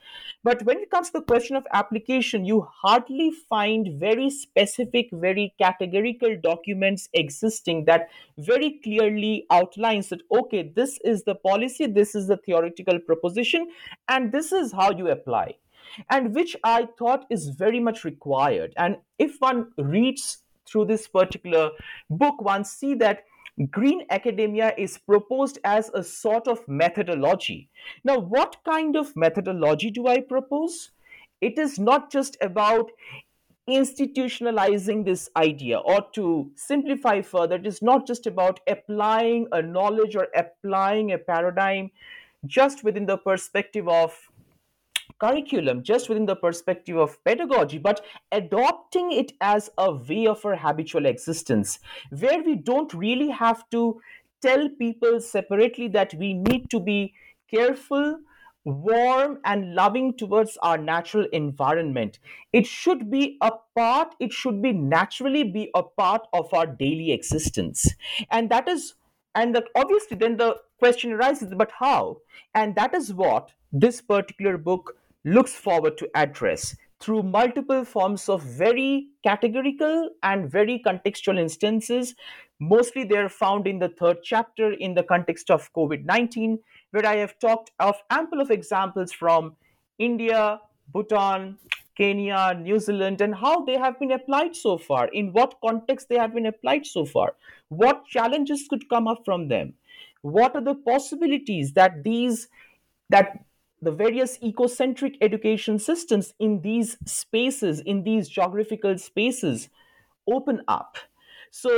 But 0.43 0.63
when 0.63 0.79
it 0.79 0.91
comes 0.91 1.09
to 1.09 1.19
the 1.19 1.25
question 1.25 1.55
of 1.55 1.65
application, 1.73 2.45
you 2.45 2.67
hardly 2.71 3.31
find 3.31 3.99
very 3.99 4.29
specific, 4.29 5.09
very 5.11 5.53
categorical 5.59 6.37
documents 6.41 7.09
existing 7.13 7.85
that 7.85 8.09
very 8.37 8.79
clearly 8.83 9.45
outlines 9.51 10.09
that, 10.09 10.21
okay, 10.31 10.71
this 10.75 10.99
is 11.03 11.23
the 11.23 11.35
policy, 11.35 11.87
this 11.87 12.13
is 12.13 12.27
the 12.27 12.37
theoretical 12.37 12.99
proposition, 12.99 13.67
and 14.07 14.31
this 14.31 14.51
is 14.51 14.71
how 14.71 14.91
you 14.91 15.09
apply. 15.09 15.55
And 16.09 16.35
which 16.35 16.55
I 16.63 16.87
thought 16.97 17.25
is 17.29 17.49
very 17.49 17.79
much 17.79 18.03
required. 18.03 18.73
And 18.75 18.97
if 19.17 19.37
one 19.39 19.71
reads 19.77 20.39
through 20.65 20.85
this 20.85 21.07
particular 21.07 21.71
book, 22.09 22.41
one 22.41 22.63
see 22.63 22.95
that 22.95 23.23
green 23.71 24.05
academia 24.09 24.73
is 24.77 24.97
proposed 24.97 25.59
as 25.63 25.89
a 25.93 26.03
sort 26.03 26.47
of 26.47 26.67
methodology. 26.67 27.69
Now, 28.03 28.19
what 28.19 28.57
kind 28.65 28.95
of 28.95 29.15
methodology 29.15 29.91
do 29.91 30.07
I 30.07 30.21
propose? 30.21 30.91
It 31.41 31.57
is 31.57 31.79
not 31.79 32.11
just 32.11 32.37
about 32.41 32.91
institutionalizing 33.69 35.05
this 35.05 35.29
idea 35.35 35.79
or 35.79 36.05
to 36.13 36.51
simplify 36.55 37.19
further 37.19 37.55
it 37.55 37.65
is 37.65 37.81
not 37.81 38.05
just 38.05 38.27
about 38.27 38.59
applying 38.67 39.47
a 39.53 39.59
knowledge 39.59 40.15
or 40.15 40.27
applying 40.35 41.11
a 41.11 41.17
paradigm 41.17 41.89
just 42.45 42.83
within 42.83 43.07
the 43.07 43.17
perspective 43.17 43.87
of 43.87 44.15
curriculum 45.19 45.83
just 45.83 46.09
within 46.09 46.25
the 46.25 46.35
perspective 46.35 46.97
of 46.97 47.23
pedagogy, 47.23 47.77
but 47.77 48.03
adopting 48.31 49.11
it 49.11 49.33
as 49.41 49.69
a 49.77 49.93
way 49.93 50.27
of 50.27 50.45
our 50.45 50.55
habitual 50.55 51.05
existence, 51.05 51.79
where 52.19 52.43
we 52.43 52.55
don't 52.55 52.93
really 52.93 53.29
have 53.29 53.69
to 53.69 54.01
tell 54.41 54.69
people 54.69 55.19
separately 55.19 55.87
that 55.87 56.13
we 56.15 56.33
need 56.33 56.69
to 56.69 56.79
be 56.79 57.13
careful 57.49 58.19
warm 58.65 59.37
and 59.45 59.75
loving 59.75 60.11
towards 60.17 60.57
our 60.63 60.77
natural 60.77 61.25
environment. 61.31 62.19
It 62.51 62.65
should 62.65 63.11
be 63.11 63.37
a 63.41 63.51
part 63.75 64.15
it 64.19 64.33
should 64.33 64.61
be 64.61 64.73
naturally 64.73 65.43
be 65.43 65.69
a 65.75 65.83
part 65.83 66.27
of 66.33 66.53
our 66.53 66.65
daily 66.65 67.11
existence. 67.11 67.87
And 68.31 68.49
that 68.49 68.67
is 68.67 68.95
and 69.35 69.55
the, 69.55 69.63
obviously 69.75 70.17
then 70.17 70.37
the 70.37 70.57
question 70.79 71.11
arises 71.11 71.53
but 71.55 71.71
how? 71.79 72.17
And 72.53 72.75
that 72.75 72.93
is 72.95 73.13
what 73.13 73.51
this 73.71 74.01
particular 74.01 74.57
book 74.57 74.97
looks 75.25 75.53
forward 75.53 75.97
to 75.97 76.09
address 76.15 76.75
through 77.01 77.23
multiple 77.23 77.83
forms 77.83 78.29
of 78.29 78.41
very 78.41 79.07
categorical 79.23 80.09
and 80.23 80.49
very 80.49 80.81
contextual 80.85 81.37
instances. 81.37 82.15
Mostly 82.59 83.03
they're 83.03 83.27
found 83.27 83.67
in 83.67 83.79
the 83.79 83.89
third 83.89 84.17
chapter 84.23 84.71
in 84.71 84.93
the 84.93 85.03
context 85.03 85.51
of 85.51 85.71
covid-19 85.73 86.59
where 86.91 87.05
I 87.05 87.17
have 87.17 87.37
talked 87.39 87.71
of 87.79 87.95
ample 88.09 88.39
of 88.39 88.49
examples 88.49 89.11
from 89.11 89.55
India, 89.99 90.61
Bhutan, 90.93 91.57
Kenya, 91.97 92.57
New 92.57 92.79
Zealand, 92.79 93.21
and 93.21 93.33
how 93.35 93.65
they 93.65 93.77
have 93.77 93.99
been 93.99 94.11
applied 94.11 94.55
so 94.55 94.77
far, 94.77 95.07
in 95.07 95.31
what 95.31 95.55
context 95.65 96.09
they 96.09 96.17
have 96.17 96.33
been 96.33 96.45
applied 96.45 96.85
so 96.85 97.05
far, 97.05 97.35
what 97.69 98.05
challenges 98.05 98.67
could 98.69 98.87
come 98.89 99.07
up 99.07 99.23
from 99.25 99.47
them, 99.47 99.73
what 100.21 100.55
are 100.55 100.61
the 100.61 100.75
possibilities 100.75 101.73
that 101.73 102.03
these 102.03 102.47
that 103.09 103.45
the 103.85 103.91
various 103.91 104.37
ecocentric 104.39 105.15
education 105.21 105.79
systems 105.79 106.33
in 106.39 106.61
these 106.61 106.97
spaces, 107.05 107.79
in 107.79 108.03
these 108.03 108.27
geographical 108.27 108.97
spaces, 108.97 109.69
open 110.27 110.61
up. 110.67 110.97
So 111.51 111.71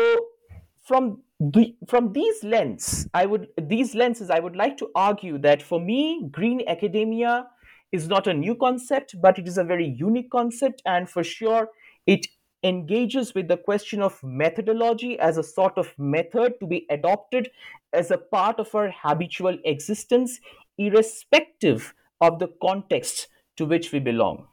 from 0.83 1.21
the, 1.39 1.75
from 1.87 2.13
these 2.13 2.43
lens, 2.43 3.07
I 3.13 3.25
would 3.25 3.49
these 3.61 3.93
lenses, 3.93 4.31
I 4.31 4.39
would 4.39 4.55
like 4.55 4.77
to 4.77 4.89
argue 4.95 5.37
that 5.39 5.61
for 5.61 5.79
me, 5.79 6.27
green 6.31 6.63
academia 6.67 7.47
is 7.91 8.07
not 8.07 8.27
a 8.27 8.33
new 8.33 8.55
concept, 8.55 9.15
but 9.21 9.37
it 9.37 9.47
is 9.47 9.57
a 9.57 9.63
very 9.63 9.87
unique 9.87 10.31
concept, 10.31 10.81
and 10.85 11.09
for 11.09 11.23
sure, 11.23 11.69
it 12.05 12.25
engages 12.63 13.35
with 13.35 13.47
the 13.47 13.57
question 13.57 14.01
of 14.01 14.21
methodology 14.23 15.19
as 15.19 15.37
a 15.37 15.43
sort 15.43 15.77
of 15.77 15.93
method 15.97 16.53
to 16.59 16.67
be 16.67 16.85
adopted 16.89 17.49
as 17.93 18.11
a 18.11 18.17
part 18.17 18.59
of 18.59 18.73
our 18.73 18.91
habitual 18.91 19.57
existence, 19.63 20.39
irrespective 20.77 21.93
of 22.21 22.39
the 22.39 22.49
context 22.61 23.27
to 23.57 23.65
which 23.65 23.91
we 23.91 23.99
belong. 23.99 24.47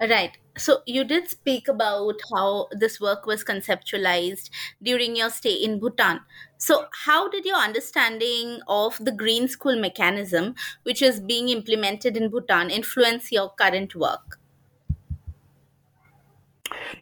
Right. 0.00 0.36
So 0.58 0.82
you 0.84 1.04
did 1.04 1.28
speak 1.28 1.68
about 1.68 2.16
how 2.34 2.68
this 2.72 3.00
work 3.00 3.24
was 3.24 3.44
conceptualized 3.44 4.50
during 4.82 5.14
your 5.16 5.30
stay 5.30 5.54
in 5.54 5.78
Bhutan. 5.78 6.20
So 6.58 6.88
how 7.04 7.28
did 7.28 7.44
your 7.46 7.56
understanding 7.56 8.60
of 8.66 8.98
the 8.98 9.12
green 9.12 9.46
school 9.48 9.80
mechanism, 9.80 10.56
which 10.82 11.00
is 11.02 11.20
being 11.20 11.48
implemented 11.48 12.16
in 12.16 12.30
Bhutan, 12.30 12.68
influence 12.70 13.30
your 13.30 13.50
current 13.50 13.94
work? 13.94 14.40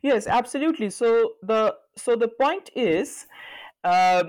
Yes, 0.03 0.27
absolutely. 0.27 0.91
So 0.91 1.35
the 1.43 1.77
so 1.97 2.17
the 2.17 2.29
point 2.29 2.71
is, 2.75 3.27
uh, 3.85 4.25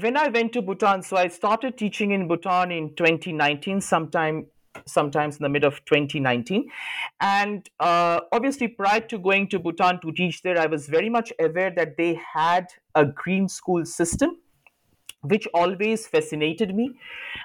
when 0.00 0.16
I 0.16 0.28
went 0.28 0.52
to 0.54 0.62
Bhutan, 0.62 1.02
so 1.02 1.16
I 1.16 1.28
started 1.28 1.76
teaching 1.76 2.10
in 2.12 2.28
Bhutan 2.28 2.70
in 2.70 2.94
2019, 2.96 3.80
sometime 3.80 4.46
sometimes 4.86 5.38
in 5.38 5.42
the 5.42 5.48
mid 5.48 5.64
of 5.64 5.82
2019. 5.86 6.68
And 7.20 7.68
uh, 7.80 8.20
obviously, 8.32 8.68
prior 8.68 9.00
to 9.00 9.18
going 9.18 9.48
to 9.48 9.58
Bhutan 9.58 10.00
to 10.00 10.12
teach 10.12 10.42
there, 10.42 10.58
I 10.58 10.66
was 10.66 10.86
very 10.86 11.08
much 11.08 11.32
aware 11.40 11.72
that 11.74 11.96
they 11.96 12.20
had 12.34 12.66
a 12.94 13.06
green 13.06 13.48
school 13.48 13.84
system. 13.84 14.38
Which 15.22 15.48
always 15.54 16.06
fascinated 16.06 16.72
me. 16.72 17.00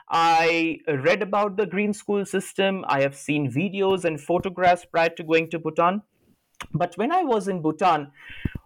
I 0.08 0.80
read 0.88 1.24
about 1.24 1.58
the 1.58 1.66
green 1.66 1.94
school 1.94 2.26
system. 2.26 2.86
I 2.88 3.02
have 3.02 3.16
seen 3.16 3.52
videos 3.52 4.06
and 4.06 4.22
photographs 4.22 4.86
prior 4.86 5.10
to 5.10 5.24
going 5.24 5.50
to 5.50 5.58
Bhutan. 5.58 6.04
But 6.74 6.96
when 6.98 7.12
I 7.12 7.24
was 7.24 7.48
in 7.48 7.64
Bhutan, 7.64 8.12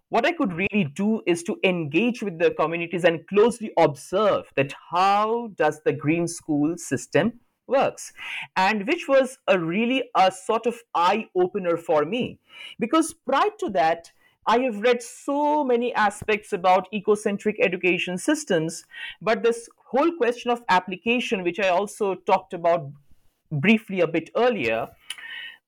what 0.09 0.25
I 0.25 0.31
could 0.31 0.53
really 0.53 0.91
do 0.93 1.21
is 1.25 1.43
to 1.43 1.57
engage 1.63 2.21
with 2.21 2.39
the 2.39 2.51
communities 2.51 3.03
and 3.03 3.27
closely 3.27 3.71
observe 3.77 4.45
that 4.55 4.73
how 4.91 5.51
does 5.55 5.81
the 5.83 5.93
green 5.93 6.27
school 6.27 6.77
system 6.77 7.39
works. 7.67 8.13
And 8.55 8.87
which 8.87 9.07
was 9.07 9.37
a 9.47 9.59
really 9.59 10.03
a 10.15 10.31
sort 10.31 10.65
of 10.65 10.75
eye 10.93 11.27
opener 11.35 11.77
for 11.77 12.05
me. 12.05 12.39
Because 12.79 13.13
prior 13.13 13.49
to 13.59 13.69
that 13.71 14.11
I 14.47 14.59
have 14.59 14.79
read 14.81 15.01
so 15.01 15.63
many 15.63 15.93
aspects 15.95 16.53
about 16.53 16.87
ecocentric 16.93 17.55
education 17.59 18.19
systems, 18.19 18.85
but 19.19 19.41
this 19.41 19.67
whole 19.85 20.11
question 20.11 20.51
of 20.51 20.63
application, 20.69 21.43
which 21.43 21.59
I 21.59 21.69
also 21.69 22.13
talked 22.13 22.53
about 22.53 22.91
briefly 23.51 24.01
a 24.01 24.07
bit 24.07 24.29
earlier, 24.35 24.89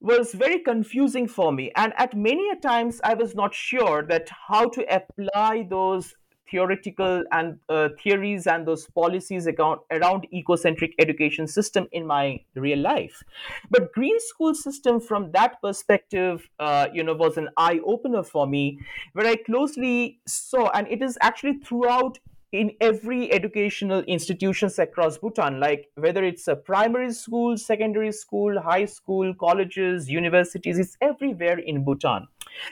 was 0.00 0.32
very 0.32 0.60
confusing 0.60 1.26
for 1.26 1.52
me. 1.52 1.72
And 1.76 1.92
at 1.96 2.16
many 2.16 2.48
a 2.50 2.56
times, 2.56 3.00
I 3.02 3.14
was 3.14 3.34
not 3.34 3.54
sure 3.54 4.02
that 4.04 4.28
how 4.48 4.68
to 4.70 4.94
apply 4.94 5.66
those 5.68 6.14
theoretical 6.50 7.24
and 7.30 7.58
uh, 7.68 7.90
theories 8.02 8.46
and 8.46 8.66
those 8.66 8.86
policies 8.90 9.46
account, 9.46 9.80
around 9.90 10.26
ecocentric 10.32 10.92
education 10.98 11.46
system 11.46 11.86
in 11.92 12.06
my 12.06 12.40
real 12.54 12.78
life 12.78 13.22
but 13.70 13.92
green 13.92 14.18
school 14.18 14.54
system 14.54 14.98
from 15.00 15.30
that 15.32 15.60
perspective 15.60 16.48
uh, 16.58 16.88
you 16.92 17.02
know 17.02 17.14
was 17.14 17.36
an 17.36 17.48
eye 17.56 17.78
opener 17.84 18.22
for 18.22 18.46
me 18.46 18.78
where 19.12 19.26
i 19.26 19.36
closely 19.36 20.20
saw 20.26 20.70
and 20.70 20.88
it 20.88 21.02
is 21.02 21.18
actually 21.20 21.58
throughout 21.58 22.18
in 22.52 22.72
every 22.80 23.30
educational 23.32 24.00
institutions 24.04 24.78
across 24.78 25.18
Bhutan, 25.18 25.60
like 25.60 25.90
whether 25.96 26.24
it's 26.24 26.48
a 26.48 26.56
primary 26.56 27.12
school, 27.12 27.58
secondary 27.58 28.10
school, 28.10 28.60
high 28.60 28.86
school, 28.86 29.34
colleges, 29.34 30.08
universities, 30.08 30.78
it's 30.78 30.96
everywhere 31.02 31.58
in 31.58 31.84
Bhutan. 31.84 32.26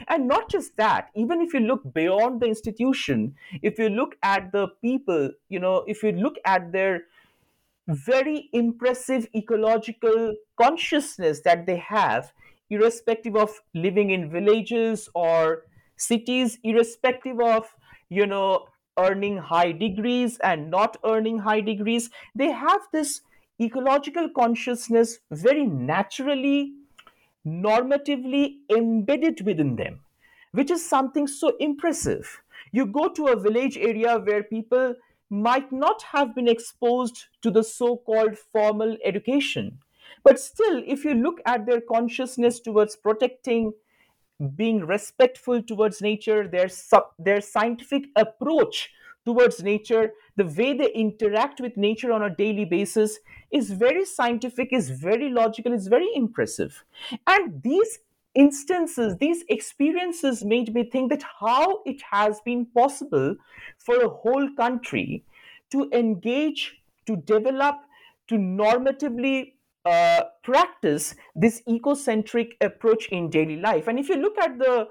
And 0.09 0.27
not 0.27 0.49
just 0.49 0.77
that, 0.79 1.11
even 1.15 1.43
if 1.43 1.53
you 1.53 1.61
look 1.61 1.93
beyond 1.93 2.41
the 2.41 2.47
institution, 2.47 3.35
if 3.63 3.79
you 3.79 3.91
look 3.91 4.17
at 4.23 4.51
the 4.53 4.69
people, 4.81 5.31
you 5.51 5.61
know, 5.61 5.85
if 5.87 6.03
you 6.03 6.13
look 6.13 6.37
at 6.47 6.73
their 6.73 7.05
very 7.87 8.49
impressive 8.53 9.29
ecological 9.35 10.35
consciousness 10.61 11.41
that 11.43 11.67
they 11.67 11.77
have, 11.77 12.33
irrespective 12.71 13.37
of 13.37 13.61
living 13.75 14.11
in 14.11 14.31
villages 14.31 15.09
or 15.15 15.65
cities, 15.97 16.59
irrespective 16.65 17.41
of, 17.41 17.73
you 18.09 18.27
know, 18.27 18.67
earning 18.99 19.37
high 19.39 19.73
degrees 19.73 20.39
and 20.39 20.71
not 20.71 20.97
earning 21.05 21.39
high 21.39 21.61
degrees, 21.61 22.11
they 22.35 22.51
have 22.51 22.81
this 22.93 23.21
ecological 23.61 24.29
consciousness 24.31 25.19
very 25.31 25.67
naturally 25.67 26.75
normatively 27.47 28.57
embedded 28.71 29.41
within 29.47 29.77
them, 29.77 30.01
which 30.53 30.71
is 30.71 30.85
something 30.85 31.27
so 31.27 31.57
impressive. 31.61 32.43
You 32.73 32.87
go 32.87 33.09
to 33.09 33.29
a 33.29 33.41
village 33.41 33.77
area 33.79 34.19
where 34.19 34.43
people 34.43 34.97
might 35.31 35.73
not 35.73 36.03
have 36.03 36.35
been 36.35 36.49
exposed 36.49 37.27
to 37.43 37.51
the 37.51 37.63
so 37.63 37.97
called 37.97 38.37
formal 38.39 38.97
education. 39.05 39.79
But 40.23 40.41
still, 40.41 40.83
if 40.87 41.05
you 41.05 41.15
look 41.15 41.41
at 41.47 41.67
their 41.67 41.81
consciousness 41.81 42.61
towards 42.61 42.97
protecting, 42.97 43.73
being 44.55 44.85
respectful 44.85 45.63
towards 45.63 46.01
nature, 46.01 46.47
their, 46.47 46.69
their 47.19 47.41
scientific 47.41 48.05
approach 48.17 48.91
towards 49.25 49.63
nature, 49.63 50.13
the 50.37 50.45
way 50.45 50.73
they 50.77 50.93
interact 50.93 51.61
with 51.61 51.77
nature 51.77 52.13
on 52.13 52.23
a 52.23 52.35
daily 52.35 52.65
basis 52.65 53.19
is 53.51 53.71
very 53.71 54.05
scientific, 54.05 54.73
is 54.73 54.91
very 54.91 55.31
logical, 55.31 55.73
is 55.73 55.89
very 55.89 56.09
impressive. 56.15 56.85
And 57.27 57.63
these 57.63 57.99
instances, 58.35 59.17
these 59.19 59.45
experiences 59.49 60.45
made 60.45 60.73
me 60.75 60.85
think 60.85 61.11
that 61.11 61.25
how 61.41 61.83
it 61.85 62.01
has 62.11 62.41
been 62.45 62.67
possible 62.67 63.35
for 63.79 63.97
a 63.97 64.09
whole 64.09 64.49
country 64.57 65.25
to 65.71 65.91
engage, 65.93 66.81
to 67.07 67.17
develop, 67.17 67.77
to 68.29 68.37
normatively 68.37 69.55
uh, 69.87 70.25
practice 70.43 71.15
this 71.35 71.63
ecocentric 71.69 72.53
approach 72.61 73.09
in 73.09 73.31
daily 73.31 73.57
life. 73.57 73.87
And 73.89 73.99
if 73.99 74.09
you 74.09 74.17
look 74.17 74.37
at 74.39 74.59
the 74.59 74.89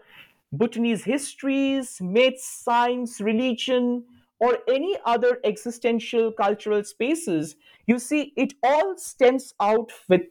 Bhutanese 0.52 1.04
histories, 1.04 2.00
myths, 2.02 2.48
science, 2.48 3.20
religion, 3.20 4.06
or 4.40 4.60
any 4.68 4.98
other 5.06 5.40
existential 5.44 6.32
cultural 6.32 6.84
spaces, 6.84 7.56
you 7.88 8.00
see, 8.00 8.34
it 8.36 8.54
all 8.64 8.98
stems 8.98 9.54
out 9.60 9.92
with 10.08 10.24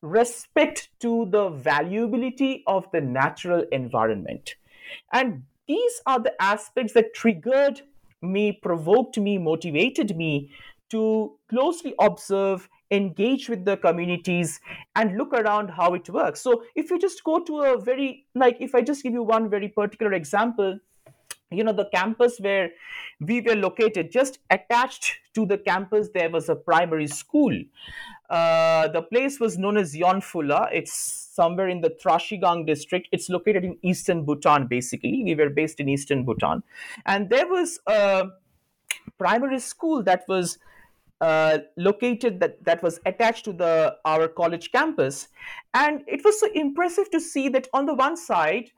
respect 0.00 0.90
to 1.00 1.26
the 1.30 1.50
valuability 1.50 2.62
of 2.66 2.86
the 2.92 3.00
natural 3.00 3.64
environment. 3.72 4.54
And 5.12 5.44
these 5.66 6.00
are 6.06 6.20
the 6.20 6.40
aspects 6.42 6.92
that 6.92 7.14
triggered 7.14 7.82
me, 8.20 8.52
provoked 8.52 9.18
me, 9.18 9.38
motivated 9.38 10.16
me 10.16 10.50
to 10.90 11.36
closely 11.48 11.94
observe, 11.98 12.68
engage 12.94 13.48
with 13.48 13.64
the 13.64 13.76
communities, 13.76 14.60
and 14.94 15.16
look 15.18 15.32
around 15.32 15.68
how 15.70 15.94
it 15.94 16.08
works. 16.08 16.40
So, 16.40 16.62
if 16.74 16.90
you 16.90 16.98
just 16.98 17.24
go 17.24 17.38
to 17.50 17.60
a 17.62 17.78
very, 17.80 18.26
like, 18.34 18.56
if 18.60 18.74
I 18.74 18.82
just 18.82 19.02
give 19.02 19.12
you 19.12 19.22
one 19.22 19.50
very 19.50 19.68
particular 19.68 20.12
example, 20.12 20.78
you 21.50 21.62
know 21.62 21.72
the 21.72 21.88
campus 21.94 22.38
where 22.40 22.70
we 23.20 23.40
were 23.40 23.54
located 23.54 24.10
just 24.10 24.38
attached 24.50 25.10
to 25.34 25.46
the 25.46 25.58
campus 25.58 26.08
there 26.14 26.30
was 26.30 26.48
a 26.48 26.56
primary 26.70 27.06
school 27.06 27.52
Uh, 28.30 28.88
the 28.88 29.02
place 29.02 29.38
was 29.38 29.58
known 29.58 29.76
as 29.76 29.94
Yonphula. 29.94 30.68
It's 30.72 30.94
somewhere 31.38 31.68
in 31.68 31.82
the 31.82 31.90
Trashigang 32.04 32.66
district. 32.66 33.08
It's 33.12 33.28
located 33.28 33.64
in 33.64 33.76
eastern 33.82 34.24
Bhutan, 34.24 34.66
basically. 34.66 35.22
We 35.24 35.34
were 35.34 35.50
based 35.50 35.78
in 35.78 35.88
eastern 35.88 36.24
Bhutan. 36.24 36.62
And 37.04 37.28
there 37.28 37.46
was 37.46 37.78
a 37.86 38.28
primary 39.18 39.60
school 39.60 40.02
that 40.04 40.24
was 40.26 40.58
uh, 41.24 41.58
located 41.78 42.38
that 42.40 42.62
that 42.68 42.82
was 42.82 43.00
attached 43.06 43.44
to 43.46 43.52
the 43.52 43.96
our 44.04 44.28
college 44.28 44.70
campus. 44.72 45.28
And 45.72 46.02
it 46.06 46.22
was 46.24 46.38
so 46.38 46.48
impressive 46.54 47.10
to 47.12 47.20
see 47.20 47.48
that 47.48 47.68
on 47.72 47.86
the 47.86 47.94
one 47.94 48.16
side 48.16 48.72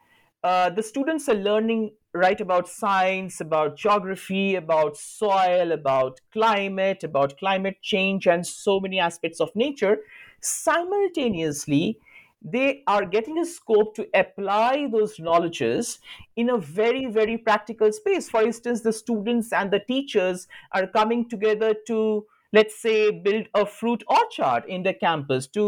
uh, 0.45 0.71
the 0.71 0.83
students 0.83 1.29
are 1.29 1.41
learning 1.47 1.91
right 2.15 2.41
about 2.41 2.69
science 2.69 3.41
about 3.41 3.77
geography 3.77 4.55
about 4.55 4.97
soil 4.97 5.73
about 5.73 6.21
climate 6.37 7.03
about 7.09 7.37
climate 7.37 7.79
change 7.83 8.29
and 8.35 8.47
so 8.47 8.79
many 8.79 9.01
aspects 9.01 9.41
of 9.41 9.51
nature. 9.57 9.99
Simultaneously 10.41 11.99
they 12.43 12.85
are 12.87 13.05
getting 13.17 13.39
a 13.39 13.45
scope 13.45 13.97
to 13.97 14.07
apply 14.15 14.87
those 14.93 15.19
knowledges 15.19 15.99
in 16.37 16.51
a 16.51 16.59
very 16.59 17.07
very 17.19 17.37
practical 17.51 17.93
space. 18.01 18.31
For 18.31 18.43
instance 18.45 18.83
the 18.83 18.93
students 18.93 19.53
and 19.53 19.77
the 19.77 19.81
teachers 19.81 20.47
are 20.71 20.87
coming 20.87 21.29
together 21.29 21.75
to 21.89 22.25
let's 22.57 22.79
say 22.81 22.99
build 23.27 23.47
a 23.55 23.65
fruit 23.67 24.03
orchard 24.19 24.65
in 24.77 24.83
the 24.83 24.95
campus 24.95 25.47
to 25.47 25.65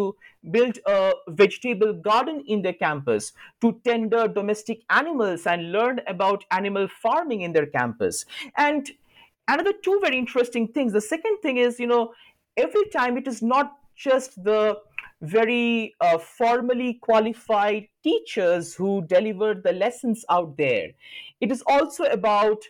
build 0.51 0.79
a 0.87 1.13
vegetable 1.29 1.93
garden 1.93 2.43
in 2.47 2.63
their 2.63 2.79
campus 2.85 3.33
to 3.61 3.73
tender 3.85 4.27
domestic 4.29 4.83
animals 4.91 5.47
and 5.47 5.73
learn 5.73 6.01
about 6.07 6.45
animal 6.51 6.89
farming 7.03 7.43
in 7.43 7.53
their 7.53 7.67
campus 7.67 8.25
and 8.57 8.93
another 9.49 9.73
two 9.85 9.99
very 10.03 10.19
interesting 10.19 10.69
things 10.69 10.93
the 10.93 11.07
second 11.09 11.39
thing 11.43 11.57
is 11.57 11.81
you 11.81 11.87
know 11.87 12.13
every 12.57 12.89
time 12.99 13.17
it 13.17 13.27
is 13.27 13.43
not 13.43 13.75
just 13.97 14.43
the 14.45 14.79
very 15.21 15.95
uh, 16.01 16.19
formally 16.19 16.95
qualified 16.95 17.89
teachers 18.05 18.75
who 18.75 19.03
deliver 19.07 19.55
the 19.55 19.73
lessons 19.73 20.25
out 20.31 20.57
there. 20.57 20.91
It 21.41 21.51
is 21.51 21.63
also 21.67 22.05
about 22.05 22.63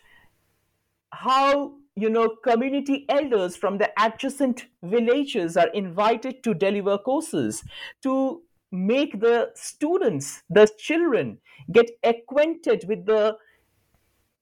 how 1.12 1.74
you 2.00 2.10
know 2.10 2.28
community 2.44 3.04
elders 3.08 3.56
from 3.56 3.78
the 3.78 3.90
adjacent 3.98 4.66
villages 4.82 5.56
are 5.56 5.68
invited 5.68 6.42
to 6.42 6.54
deliver 6.54 6.98
courses 6.98 7.64
to 8.02 8.42
make 8.70 9.18
the 9.20 9.50
students 9.54 10.42
the 10.50 10.68
children 10.78 11.38
get 11.72 11.90
acquainted 12.04 12.84
with 12.86 13.04
the 13.06 13.36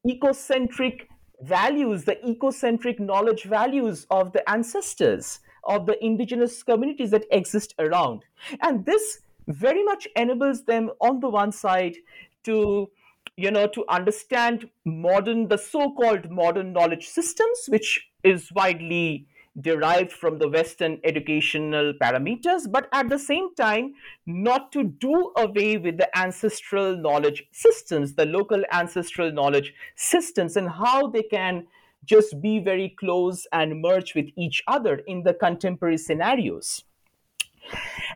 ecocentric 0.07 1.03
values 1.42 2.05
the 2.05 2.16
ecocentric 2.27 2.99
knowledge 2.99 3.45
values 3.45 4.07
of 4.11 4.33
the 4.33 4.49
ancestors 4.51 5.40
of 5.66 5.87
the 5.87 6.03
indigenous 6.05 6.62
communities 6.62 7.11
that 7.11 7.25
exist 7.31 7.75
around. 7.79 8.23
And 8.62 8.87
this 8.87 9.21
very 9.49 9.85
much 9.85 10.09
enables 10.16 10.64
them, 10.64 10.90
on 11.01 11.21
the 11.21 11.29
one 11.29 11.53
side, 11.53 11.97
to 12.45 12.90
you 13.37 13.51
know 13.51 13.66
to 13.66 13.85
understand 13.88 14.68
modern 14.85 15.49
the 15.49 15.59
so-called 15.59 16.31
modern 16.31 16.72
knowledge 16.72 17.07
systems 17.07 17.66
which 17.68 18.09
is 18.22 18.51
widely 18.53 19.27
derived 19.61 20.12
from 20.12 20.38
the 20.38 20.49
western 20.49 20.99
educational 21.05 21.92
parameters 22.03 22.70
but 22.70 22.88
at 22.92 23.09
the 23.09 23.18
same 23.18 23.55
time 23.55 23.94
not 24.27 24.70
to 24.72 24.85
do 24.85 25.33
away 25.37 25.77
with 25.77 25.96
the 25.96 26.18
ancestral 26.18 26.96
knowledge 26.96 27.44
systems 27.53 28.14
the 28.14 28.27
local 28.27 28.62
ancestral 28.72 29.33
knowledge 29.33 29.72
systems 29.94 30.57
and 30.57 30.68
how 30.68 31.07
they 31.07 31.22
can 31.22 31.66
just 32.07 32.40
be 32.40 32.61
very 32.61 32.90
close 33.01 33.46
and 33.53 33.83
merge 33.83 34.14
with 34.14 34.29
each 34.37 34.62
other 34.66 34.96
in 35.07 35.25
the 35.25 35.35
contemporary 35.35 35.99
scenarios. 35.99 36.85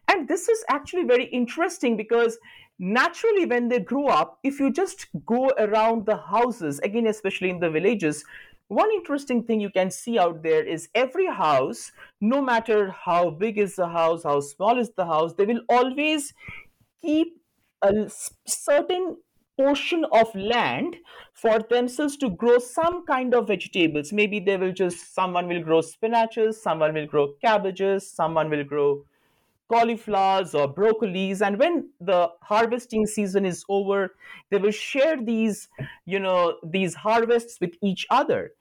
And 0.08 0.28
this 0.28 0.48
is 0.48 0.64
actually 0.68 1.04
very 1.04 1.24
interesting 1.24 1.96
because 1.96 2.38
naturally, 2.80 3.44
when 3.46 3.68
they 3.68 3.78
grow 3.78 4.06
up, 4.08 4.38
if 4.42 4.58
you 4.58 4.72
just 4.72 5.06
go 5.26 5.50
around 5.58 6.06
the 6.06 6.16
houses, 6.16 6.80
again, 6.80 7.06
especially 7.06 7.50
in 7.50 7.60
the 7.60 7.70
villages, 7.70 8.24
one 8.68 8.90
interesting 8.92 9.42
thing 9.44 9.60
you 9.60 9.70
can 9.70 9.90
see 9.90 10.18
out 10.18 10.42
there 10.42 10.64
is 10.64 10.88
every 10.94 11.26
house, 11.26 11.92
no 12.20 12.40
matter 12.40 12.90
how 12.90 13.30
big 13.30 13.58
is 13.58 13.76
the 13.76 13.88
house, 13.88 14.22
how 14.22 14.40
small 14.40 14.78
is 14.78 14.90
the 14.96 15.04
house, 15.04 15.34
they 15.34 15.44
will 15.44 15.62
always 15.68 16.32
keep 17.02 17.42
a 17.82 18.10
certain 18.46 19.16
portion 19.58 20.06
of 20.12 20.34
land 20.34 20.96
for 21.34 21.58
themselves 21.68 22.16
to 22.16 22.30
grow 22.30 22.58
some 22.58 23.04
kind 23.06 23.34
of 23.34 23.48
vegetables. 23.48 24.12
Maybe 24.12 24.40
they 24.40 24.56
will 24.56 24.72
just 24.72 25.14
someone 25.14 25.48
will 25.48 25.62
grow 25.62 25.80
spinaches 25.80 26.54
someone 26.54 26.94
will 26.94 27.06
grow 27.06 27.34
cabbages 27.44 28.10
someone 28.10 28.48
will 28.48 28.64
grow 28.64 29.04
cauliflowers 29.72 30.54
or 30.54 30.66
broccolis 30.74 31.40
and 31.46 31.58
when 31.58 31.88
the 32.00 32.28
harvesting 32.42 33.06
season 33.06 33.44
is 33.44 33.64
over 33.68 34.14
they 34.50 34.58
will 34.58 34.76
share 34.78 35.16
these 35.30 35.68
you 36.06 36.18
know 36.18 36.58
these 36.76 36.94
harvests 36.94 37.60
with 37.60 37.74
each 37.82 38.06
other 38.10 38.52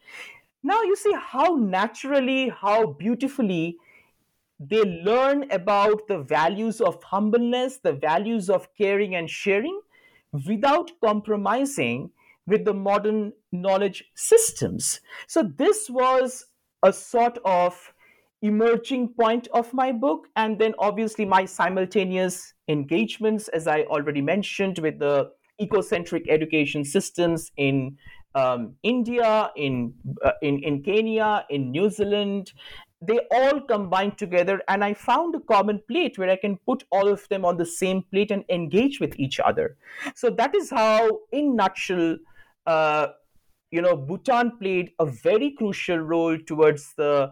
now 0.63 0.82
you 0.84 0.95
see 0.95 1.13
how 1.17 1.56
naturally 1.56 2.50
how 2.50 2.78
beautifully 3.04 3.78
they 4.60 4.84
learn 4.84 5.50
about 5.52 6.08
the 6.08 6.19
values 6.19 6.82
of 6.82 7.02
humbleness 7.04 7.78
the 7.78 7.93
values 7.93 8.50
of 8.50 8.67
caring 8.76 9.15
and 9.15 9.30
sharing 9.30 9.80
without 10.48 10.91
compromising 11.02 12.12
with 12.45 12.65
the 12.65 12.74
modern 12.74 13.32
knowledge 13.52 14.04
systems. 14.15 15.00
So, 15.28 15.43
this 15.43 15.89
was 15.89 16.48
a 16.84 16.91
sort 16.91 17.38
of 17.45 17.93
emerging 18.41 19.10
point 19.19 19.47
of 19.54 19.73
my 19.73 19.91
book. 19.91 20.28
And 20.36 20.60
then, 20.60 20.73
obviously, 20.80 21.25
my 21.25 21.45
simultaneous 21.45 22.54
engagements, 22.67 23.47
as 23.49 23.67
I 23.67 23.84
already 23.84 24.21
mentioned, 24.21 24.80
with 24.80 24.99
the 24.99 25.32
ecocentric 25.62 26.30
education 26.30 26.86
systems 26.86 27.52
in 27.58 27.97
um, 28.36 28.75
India, 28.84 29.52
in, 29.56 29.93
uh, 30.23 30.32
in, 30.41 30.60
in 30.60 30.84
Kenya, 30.84 31.45
in 31.49 31.71
New 31.71 31.89
Zealand, 31.89 32.54
they 33.02 33.19
all 33.32 33.62
combine 33.62 34.13
together 34.15 34.62
and 34.67 34.84
i 34.84 34.93
found 34.93 35.34
a 35.34 35.39
common 35.39 35.82
plate 35.88 36.17
where 36.17 36.30
i 36.30 36.36
can 36.36 36.58
put 36.65 36.84
all 36.91 37.08
of 37.08 37.28
them 37.30 37.45
on 37.45 37.58
the 37.58 37.65
same 37.65 38.04
plate 38.12 38.30
and 38.32 38.43
engage 38.49 38.99
with 38.99 39.17
each 39.17 39.39
other 39.39 39.78
so 40.15 40.30
that 40.30 40.54
is 40.54 40.69
how 40.69 41.19
in 41.32 41.56
nutshell 41.56 42.17
uh, 42.67 43.08
you 43.71 43.82
know 43.82 43.95
bhutan 43.95 44.52
played 44.58 44.91
a 44.99 45.06
very 45.06 45.52
crucial 45.52 45.97
role 45.97 46.38
towards 46.45 46.93
the 46.97 47.32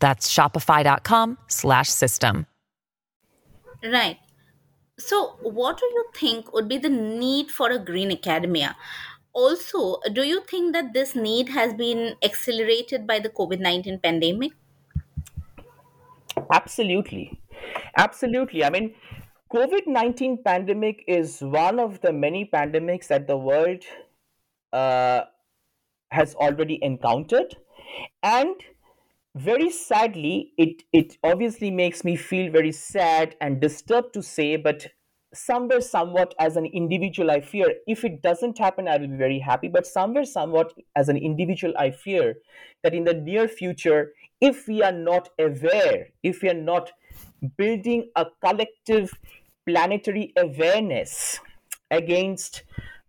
That's 0.00 0.32
shopify.com 0.32 1.38
slash 1.48 1.88
system. 1.88 2.46
Right. 3.82 4.18
So, 4.98 5.36
what 5.42 5.78
do 5.78 5.86
you 5.86 6.04
think 6.14 6.52
would 6.52 6.68
be 6.68 6.78
the 6.78 6.88
need 6.88 7.50
for 7.50 7.70
a 7.70 7.78
green 7.78 8.10
academia? 8.10 8.76
Also, 9.32 10.00
do 10.12 10.24
you 10.24 10.40
think 10.40 10.72
that 10.72 10.92
this 10.92 11.14
need 11.14 11.50
has 11.50 11.74
been 11.74 12.16
accelerated 12.22 13.06
by 13.06 13.20
the 13.20 13.28
COVID 13.28 13.60
19 13.60 14.00
pandemic? 14.00 14.52
Absolutely. 16.52 17.40
Absolutely. 17.96 18.64
I 18.64 18.70
mean, 18.70 18.94
COVID-19 19.52 20.44
pandemic 20.44 21.04
is 21.06 21.40
one 21.40 21.78
of 21.80 22.00
the 22.02 22.12
many 22.12 22.48
pandemics 22.52 23.06
that 23.08 23.26
the 23.26 23.36
world 23.36 23.82
uh, 24.72 25.22
has 26.10 26.34
already 26.34 26.78
encountered. 26.82 27.56
And 28.22 28.54
very 29.38 29.70
sadly, 29.70 30.52
it, 30.58 30.84
it 30.92 31.16
obviously 31.22 31.70
makes 31.70 32.04
me 32.04 32.16
feel 32.16 32.50
very 32.50 32.72
sad 32.72 33.36
and 33.40 33.60
disturbed 33.60 34.12
to 34.14 34.22
say, 34.22 34.56
but 34.56 34.88
somewhere 35.34 35.80
somewhat 35.80 36.34
as 36.38 36.56
an 36.56 36.64
individual 36.64 37.30
i 37.30 37.40
fear. 37.40 37.74
If 37.86 38.04
it 38.04 38.22
doesn't 38.22 38.58
happen 38.58 38.88
i 38.88 38.96
will 38.96 39.08
be 39.08 39.16
very 39.16 39.38
happy. 39.38 39.68
But 39.68 39.86
somewhere 39.86 40.24
somewhat 40.24 40.72
as 40.96 41.08
an 41.08 41.16
individual 41.16 41.74
i 41.78 41.90
fear 41.90 42.36
that 42.82 42.94
in 42.94 43.04
the 43.04 43.14
near 43.14 43.46
future 43.46 44.12
if 44.40 44.68
we 44.68 44.82
are 44.82 44.92
not 44.92 45.30
aware, 45.38 46.08
if 46.22 46.42
we 46.42 46.48
are 46.48 46.54
not 46.54 46.92
building 47.56 48.10
a 48.16 48.26
collective 48.44 49.12
planetary 49.66 50.32
awareness 50.36 51.40
against 51.90 52.62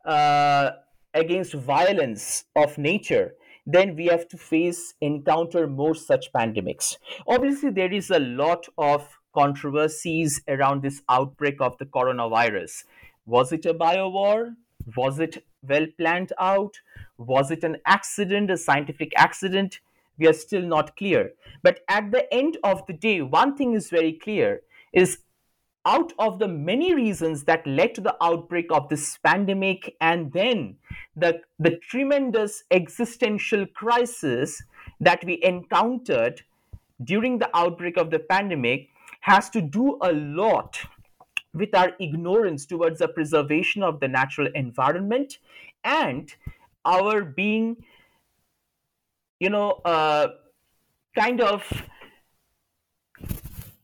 uh, 0.06 0.72
against 1.14 1.54
violence 1.54 2.46
of 2.56 2.78
nature, 2.78 3.34
then 3.66 3.96
we 3.96 4.06
have 4.08 4.28
to 4.30 4.38
face 4.38 4.94
encounter 5.02 5.68
more 5.68 5.96
such 5.96 6.32
pandemics. 6.34 6.98
Obviously, 7.28 7.70
there 7.70 7.92
is 7.94 8.10
a 8.10 8.20
lot 8.20 8.68
of 8.78 9.20
controversies 9.34 10.42
around 10.48 10.82
this 10.82 11.02
outbreak 11.10 11.62
of 11.62 11.78
the 11.78 11.86
coronavirus. 11.86 12.84
Was 13.26 13.52
it 13.52 13.66
a 13.66 13.74
bio 13.74 14.10
war? 14.10 14.56
Was 14.96 15.20
it 15.20 15.44
well 15.68 15.86
planned 15.98 16.34
out? 16.40 16.80
Was 17.18 17.52
it 17.52 17.64
an 17.64 17.78
accident, 17.86 18.50
a 18.50 18.58
scientific 18.58 19.12
accident? 19.16 19.80
We 20.18 20.28
are 20.28 20.34
still 20.34 20.64
not 20.64 20.98
clear. 20.98 21.34
But 21.62 21.82
at 21.88 22.12
the 22.12 22.32
end 22.34 22.58
of 22.64 22.86
the 22.88 22.94
day, 22.94 23.22
one 23.22 23.56
thing 23.56 23.74
is 23.74 23.90
very 23.90 24.14
clear 24.14 24.62
is 24.92 25.20
out 25.90 26.14
of 26.20 26.38
the 26.38 26.48
many 26.48 26.94
reasons 26.94 27.44
that 27.46 27.66
led 27.66 27.96
to 27.96 28.02
the 28.02 28.16
outbreak 28.22 28.68
of 28.72 28.88
this 28.90 29.18
pandemic 29.24 29.96
and 30.00 30.32
then 30.34 30.78
the, 31.16 31.42
the 31.58 31.78
tremendous 31.90 32.64
existential 32.70 33.66
crisis 33.66 34.62
that 35.00 35.24
we 35.26 35.42
encountered 35.44 36.44
during 37.04 37.40
the 37.40 37.50
outbreak 37.58 37.98
of 37.98 38.12
the 38.12 38.20
pandemic 38.20 38.90
has 39.22 39.50
to 39.50 39.62
do 39.62 39.98
a 40.02 40.14
lot 40.14 40.78
with 41.56 41.74
our 41.74 41.94
ignorance 42.00 42.68
towards 42.68 43.00
the 43.00 43.08
preservation 43.08 43.82
of 43.82 44.00
the 44.00 44.08
natural 44.08 44.48
environment 44.54 45.40
and 45.84 46.36
our 46.86 47.24
being 47.24 47.76
you 49.40 49.50
know 49.50 49.72
uh, 49.86 50.28
kind 51.18 51.42
of 51.42 51.64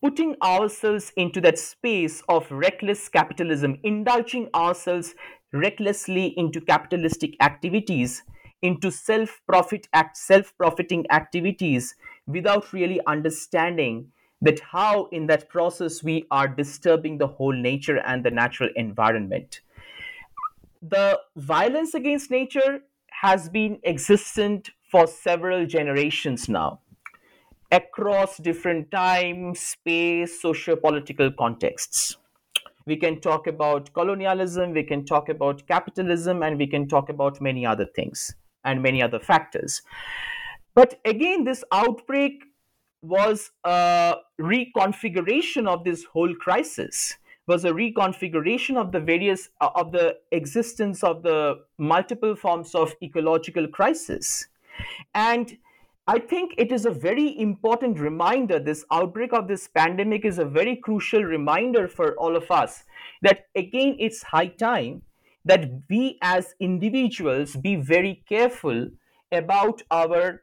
putting 0.05 0.35
ourselves 0.43 1.11
into 1.17 1.41
that 1.41 1.57
space 1.57 2.21
of 2.29 2.51
reckless 2.51 3.09
capitalism 3.09 3.75
indulging 3.81 4.47
ourselves 4.53 5.15
recklessly 5.51 6.27
into 6.37 6.61
capitalistic 6.61 7.33
activities 7.41 8.21
into 8.61 8.91
self 8.91 9.41
profit 9.47 9.87
act 9.93 10.15
self 10.15 10.55
profiting 10.59 11.09
activities 11.09 11.95
without 12.27 12.71
really 12.71 12.99
understanding 13.07 14.11
that 14.41 14.59
how 14.59 15.05
in 15.05 15.25
that 15.25 15.49
process 15.49 16.03
we 16.03 16.23
are 16.29 16.47
disturbing 16.47 17.17
the 17.17 17.33
whole 17.39 17.59
nature 17.69 17.97
and 18.05 18.23
the 18.23 18.29
natural 18.29 18.69
environment. 18.75 19.61
The 20.83 21.19
violence 21.35 21.95
against 21.95 22.29
nature 22.29 22.81
has 23.23 23.49
been 23.49 23.79
existent 23.83 24.69
for 24.91 25.07
several 25.07 25.65
generations 25.65 26.47
now 26.47 26.81
across 27.71 28.37
different 28.37 28.91
time 28.91 29.55
space 29.55 30.41
socio-political 30.41 31.31
contexts. 31.31 32.17
We 32.85 32.95
can 32.97 33.19
talk 33.19 33.47
about 33.47 33.91
colonialism 33.93 34.71
we 34.73 34.83
can 34.83 35.05
talk 35.05 35.29
about 35.29 35.67
capitalism 35.67 36.43
and 36.43 36.57
we 36.57 36.67
can 36.67 36.87
talk 36.87 37.09
about 37.09 37.41
many 37.41 37.65
other 37.65 37.85
things 37.85 38.35
and 38.63 38.81
many 38.81 39.01
other 39.01 39.19
factors. 39.19 39.81
But 40.75 40.99
again 41.05 41.43
this 41.43 41.63
outbreak 41.71 42.43
was 43.01 43.51
a 43.63 44.15
reconfiguration 44.39 45.67
of 45.67 45.83
this 45.83 46.03
whole 46.03 46.33
crisis 46.35 47.17
was 47.47 47.63
a 47.63 47.71
reconfiguration 47.71 48.75
of 48.75 48.91
the 48.91 48.99
various 48.99 49.49
uh, 49.61 49.69
of 49.75 49.91
the 49.91 50.17
existence 50.31 51.03
of 51.03 51.21
the 51.23 51.59
multiple 51.77 52.35
forms 52.35 52.73
of 52.73 52.95
ecological 53.03 53.67
crisis. 53.67 54.47
And 55.13 55.57
i 56.07 56.19
think 56.19 56.53
it 56.57 56.71
is 56.71 56.85
a 56.85 56.91
very 56.91 57.39
important 57.39 57.99
reminder 57.99 58.59
this 58.59 58.85
outbreak 58.91 59.33
of 59.33 59.47
this 59.47 59.67
pandemic 59.67 60.25
is 60.25 60.39
a 60.39 60.45
very 60.45 60.75
crucial 60.75 61.23
reminder 61.23 61.87
for 61.87 62.15
all 62.17 62.35
of 62.35 62.49
us 62.51 62.83
that 63.21 63.47
again 63.55 63.95
it's 63.99 64.23
high 64.23 64.47
time 64.47 65.01
that 65.45 65.69
we 65.89 66.17
as 66.21 66.55
individuals 66.59 67.55
be 67.55 67.75
very 67.75 68.23
careful 68.27 68.89
about 69.31 69.81
our 69.91 70.41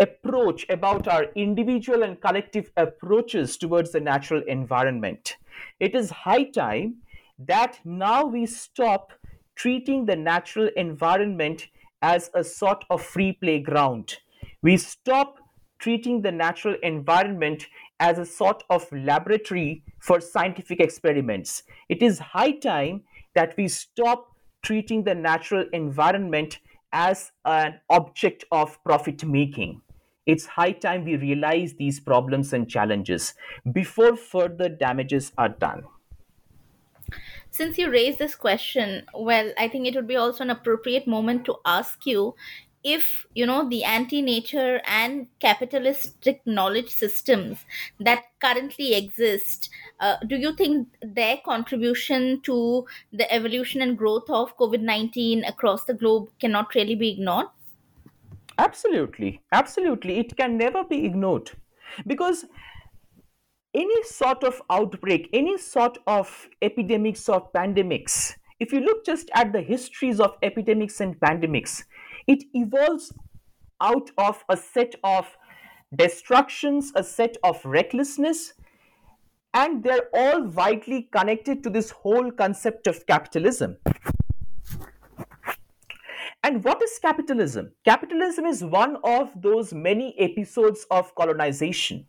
approach 0.00 0.64
about 0.70 1.08
our 1.08 1.24
individual 1.34 2.02
and 2.02 2.20
collective 2.20 2.70
approaches 2.76 3.56
towards 3.56 3.92
the 3.92 4.00
natural 4.00 4.42
environment. 4.46 5.36
It 5.78 5.94
is 5.94 6.10
high 6.10 6.44
time 6.44 6.96
that 7.38 7.80
now 7.84 8.24
we 8.24 8.46
stop 8.46 9.12
treating 9.56 10.06
the 10.06 10.16
natural 10.16 10.70
environment 10.76 11.68
as 12.00 12.30
a 12.34 12.42
sort 12.42 12.84
of 12.88 13.02
free 13.02 13.32
playground. 13.32 14.16
We 14.62 14.76
stop 14.76 15.38
treating 15.78 16.22
the 16.22 16.32
natural 16.32 16.76
environment 16.82 17.66
as 17.98 18.18
a 18.18 18.26
sort 18.26 18.62
of 18.70 18.90
laboratory 18.92 19.82
for 20.00 20.20
scientific 20.20 20.80
experiments. 20.80 21.62
It 21.88 22.02
is 22.02 22.18
high 22.18 22.52
time 22.52 23.04
that 23.34 23.56
we 23.56 23.68
stop 23.68 24.28
treating 24.62 25.04
the 25.04 25.14
natural 25.14 25.66
environment 25.72 26.60
as 26.92 27.32
an 27.44 27.80
object 27.88 28.44
of 28.52 28.82
profit 28.84 29.24
making. 29.24 29.80
It's 30.26 30.44
high 30.46 30.72
time 30.72 31.04
we 31.04 31.16
realize 31.16 31.74
these 31.74 31.98
problems 31.98 32.52
and 32.52 32.68
challenges 32.68 33.34
before 33.72 34.16
further 34.16 34.68
damages 34.68 35.32
are 35.38 35.48
done. 35.48 35.84
Since 37.50 37.78
you 37.78 37.90
raised 37.90 38.18
this 38.18 38.34
question, 38.34 39.06
well, 39.14 39.52
I 39.58 39.68
think 39.68 39.86
it 39.86 39.94
would 39.94 40.06
be 40.06 40.16
also 40.16 40.44
an 40.44 40.50
appropriate 40.50 41.06
moment 41.06 41.44
to 41.46 41.58
ask 41.64 42.06
you 42.06 42.34
if 42.82 43.26
you 43.34 43.44
know 43.44 43.68
the 43.68 43.84
anti-nature 43.84 44.80
and 44.86 45.26
capitalistic 45.38 46.40
knowledge 46.46 46.88
systems 46.88 47.64
that 47.98 48.24
currently 48.40 48.94
exist 48.94 49.68
uh, 50.00 50.16
do 50.26 50.36
you 50.36 50.54
think 50.54 50.88
their 51.02 51.36
contribution 51.44 52.40
to 52.42 52.86
the 53.12 53.30
evolution 53.32 53.82
and 53.82 53.98
growth 53.98 54.30
of 54.30 54.56
covid-19 54.56 55.46
across 55.48 55.84
the 55.84 55.94
globe 55.94 56.28
cannot 56.40 56.74
really 56.74 56.94
be 56.94 57.10
ignored? 57.10 57.46
Absolutely, 58.60 59.40
absolutely. 59.52 60.18
It 60.18 60.36
can 60.36 60.58
never 60.58 60.84
be 60.84 61.06
ignored. 61.06 61.50
Because 62.06 62.44
any 63.72 64.02
sort 64.02 64.44
of 64.44 64.60
outbreak, 64.68 65.30
any 65.32 65.56
sort 65.56 65.96
of 66.06 66.48
epidemics 66.60 67.26
or 67.30 67.50
pandemics, 67.52 68.34
if 68.58 68.70
you 68.70 68.80
look 68.80 69.06
just 69.06 69.30
at 69.34 69.54
the 69.54 69.62
histories 69.62 70.20
of 70.20 70.36
epidemics 70.42 71.00
and 71.00 71.18
pandemics, 71.20 71.84
it 72.30 72.44
evolves 72.54 73.12
out 73.80 74.10
of 74.16 74.44
a 74.48 74.56
set 74.56 74.94
of 75.02 75.26
destructions, 75.96 76.92
a 76.94 77.02
set 77.02 77.36
of 77.42 77.64
recklessness, 77.64 78.52
and 79.52 79.82
they're 79.82 80.08
all 80.14 80.46
vitally 80.46 81.08
connected 81.10 81.64
to 81.64 81.70
this 81.70 81.90
whole 81.90 82.30
concept 82.30 82.86
of 82.86 83.04
capitalism. 83.06 83.76
And 86.44 86.62
what 86.62 86.80
is 86.80 86.98
capitalism? 87.00 87.72
Capitalism 87.84 88.46
is 88.46 88.62
one 88.62 88.96
of 89.02 89.30
those 89.42 89.74
many 89.74 90.14
episodes 90.18 90.86
of 90.90 91.12
colonization. 91.16 92.06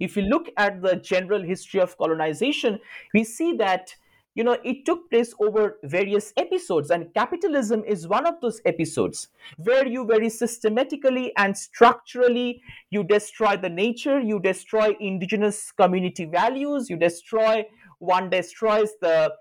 If 0.00 0.16
you 0.16 0.22
look 0.22 0.48
at 0.56 0.80
the 0.80 0.96
general 0.96 1.42
history 1.42 1.80
of 1.80 1.98
colonization, 1.98 2.80
we 3.12 3.24
see 3.24 3.52
that 3.58 3.94
you 4.34 4.44
know 4.44 4.56
it 4.64 4.84
took 4.84 5.10
place 5.10 5.34
over 5.40 5.78
various 5.84 6.32
episodes 6.36 6.90
and 6.90 7.12
capitalism 7.14 7.82
is 7.84 8.06
one 8.06 8.26
of 8.26 8.34
those 8.40 8.60
episodes 8.64 9.28
where 9.56 9.86
you 9.86 10.04
very 10.04 10.28
systematically 10.28 11.32
and 11.36 11.56
structurally 11.56 12.62
you 12.90 13.02
destroy 13.02 13.56
the 13.56 13.68
nature 13.68 14.20
you 14.20 14.38
destroy 14.40 14.94
indigenous 15.00 15.72
community 15.72 16.24
values 16.24 16.88
you 16.88 16.96
destroy 16.96 17.64
one 17.98 18.30
destroys 18.30 18.90
the 19.00 19.32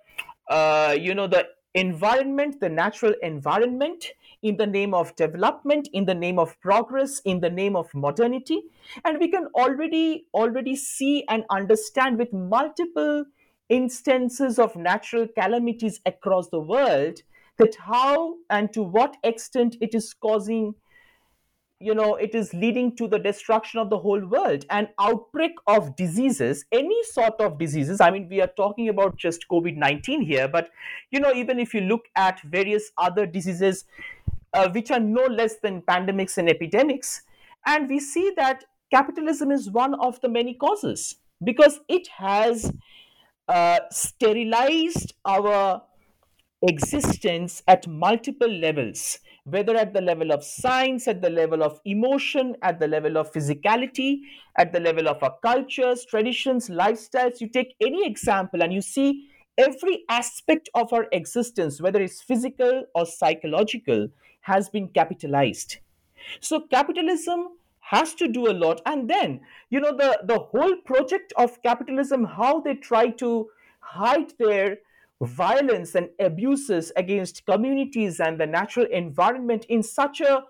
uh, 0.50 0.96
you 1.00 1.14
know 1.14 1.28
the 1.28 1.48
environment 1.76 2.60
the 2.60 2.70
natural 2.70 3.14
environment 3.22 4.06
in 4.42 4.58
the 4.58 4.66
name 4.66 4.94
of 4.94 5.16
development 5.16 5.90
in 5.94 6.06
the 6.06 6.16
name 6.16 6.40
of 6.40 6.60
progress 6.62 7.20
in 7.26 7.40
the 7.42 7.50
name 7.50 7.76
of 7.76 7.94
modernity. 7.94 8.62
And 9.04 9.20
we 9.20 9.30
can 9.30 9.48
already 9.56 10.26
already 10.34 10.76
see 10.76 11.26
and 11.30 11.44
understand 11.50 12.18
with 12.18 12.32
multiple 12.32 13.26
instances 13.70 14.60
of 14.60 14.76
natural 14.76 15.28
calamities 15.28 16.00
across 16.06 16.50
the 16.50 16.60
world 16.60 17.22
that 17.58 17.76
how 17.76 18.36
and 18.50 18.74
to 18.74 18.82
what 18.82 19.18
extent 19.24 19.76
it 19.82 19.94
is 19.94 20.14
causing 20.14 20.74
you 21.82 21.94
know 21.96 22.16
it 22.16 22.36
is 22.36 22.54
leading 22.54 22.94
to 22.96 23.08
the 23.08 23.20
destruction 23.20 23.80
of 23.80 23.90
the 23.90 23.98
whole 23.98 24.26
world 24.26 24.66
an 24.70 24.88
outbreak 25.00 25.52
of 25.68 25.96
diseases 25.96 26.66
any 26.72 27.04
sort 27.04 27.40
of 27.40 27.58
diseases 27.58 28.02
i 28.02 28.10
mean 28.12 28.28
we 28.28 28.42
are 28.42 28.52
talking 28.58 28.90
about 28.90 29.16
just 29.16 29.46
covid-19 29.50 30.26
here 30.26 30.48
but 30.48 30.70
you 31.12 31.20
know 31.20 31.32
even 31.32 31.60
if 31.60 31.74
you 31.74 31.82
look 31.82 32.06
at 32.16 32.42
various 32.42 32.92
other 32.98 33.26
diseases 33.26 33.86
uh, 34.54 34.70
which 34.70 34.92
are 34.92 35.00
no 35.00 35.26
less 35.26 35.58
than 35.58 35.82
pandemics 35.82 36.38
and 36.38 36.50
epidemics. 36.50 37.24
And 37.66 37.90
we 37.90 38.00
see 38.00 38.32
that 38.38 38.66
capitalism 38.92 39.52
is 39.52 39.70
one 39.70 39.94
of 39.96 40.20
the 40.22 40.30
many 40.30 40.54
causes 40.54 41.16
because 41.44 41.80
it 41.88 42.08
has 42.08 42.74
uh, 43.50 43.80
sterilized 43.92 45.14
our 45.26 45.82
existence 46.62 47.64
at 47.68 47.88
multiple 47.88 48.52
levels, 48.52 49.20
whether 49.44 49.76
at 49.76 49.94
the 49.94 50.02
level 50.02 50.32
of 50.32 50.44
science, 50.44 51.08
at 51.08 51.22
the 51.22 51.30
level 51.30 51.64
of 51.64 51.80
emotion, 51.84 52.56
at 52.62 52.80
the 52.80 52.88
level 52.88 53.18
of 53.18 53.32
physicality, 53.34 54.20
at 54.58 54.72
the 54.72 54.80
level 54.80 55.08
of 55.08 55.22
our 55.24 55.36
cultures, 55.42 56.06
traditions, 56.06 56.70
lifestyles. 56.70 57.42
You 57.42 57.50
take 57.50 57.76
any 57.82 58.06
example 58.06 58.62
and 58.62 58.72
you 58.72 58.82
see 58.82 59.28
every 59.58 60.04
aspect 60.10 60.70
of 60.76 60.94
our 60.94 61.08
existence, 61.12 61.82
whether 61.82 62.02
it's 62.02 62.22
physical 62.22 62.84
or 62.94 63.06
psychological, 63.06 64.10
has 64.42 64.70
been 64.70 64.90
capitalized. 64.90 65.78
So, 66.40 66.62
capitalism 66.62 67.50
has 67.90 68.14
to 68.16 68.28
do 68.28 68.48
a 68.50 68.54
lot. 68.54 68.82
And 68.86 69.10
then 69.10 69.42
you 69.70 69.80
know 69.80 69.96
the 69.96 70.20
the 70.24 70.40
whole 70.40 70.76
project 70.78 71.34
of 71.38 71.62
capitalism 71.64 72.24
how 72.24 72.60
they 72.62 72.76
try 72.76 73.10
to 73.24 73.50
hide 73.80 74.34
their 74.38 74.78
violence 75.22 75.96
and 75.96 76.10
abuses 76.20 76.92
against 76.96 77.46
communities 77.46 78.20
and 78.20 78.40
the 78.40 78.46
natural 78.46 78.86
environment 78.88 79.66
in 79.66 79.82
such 79.84 80.22
a 80.22 80.44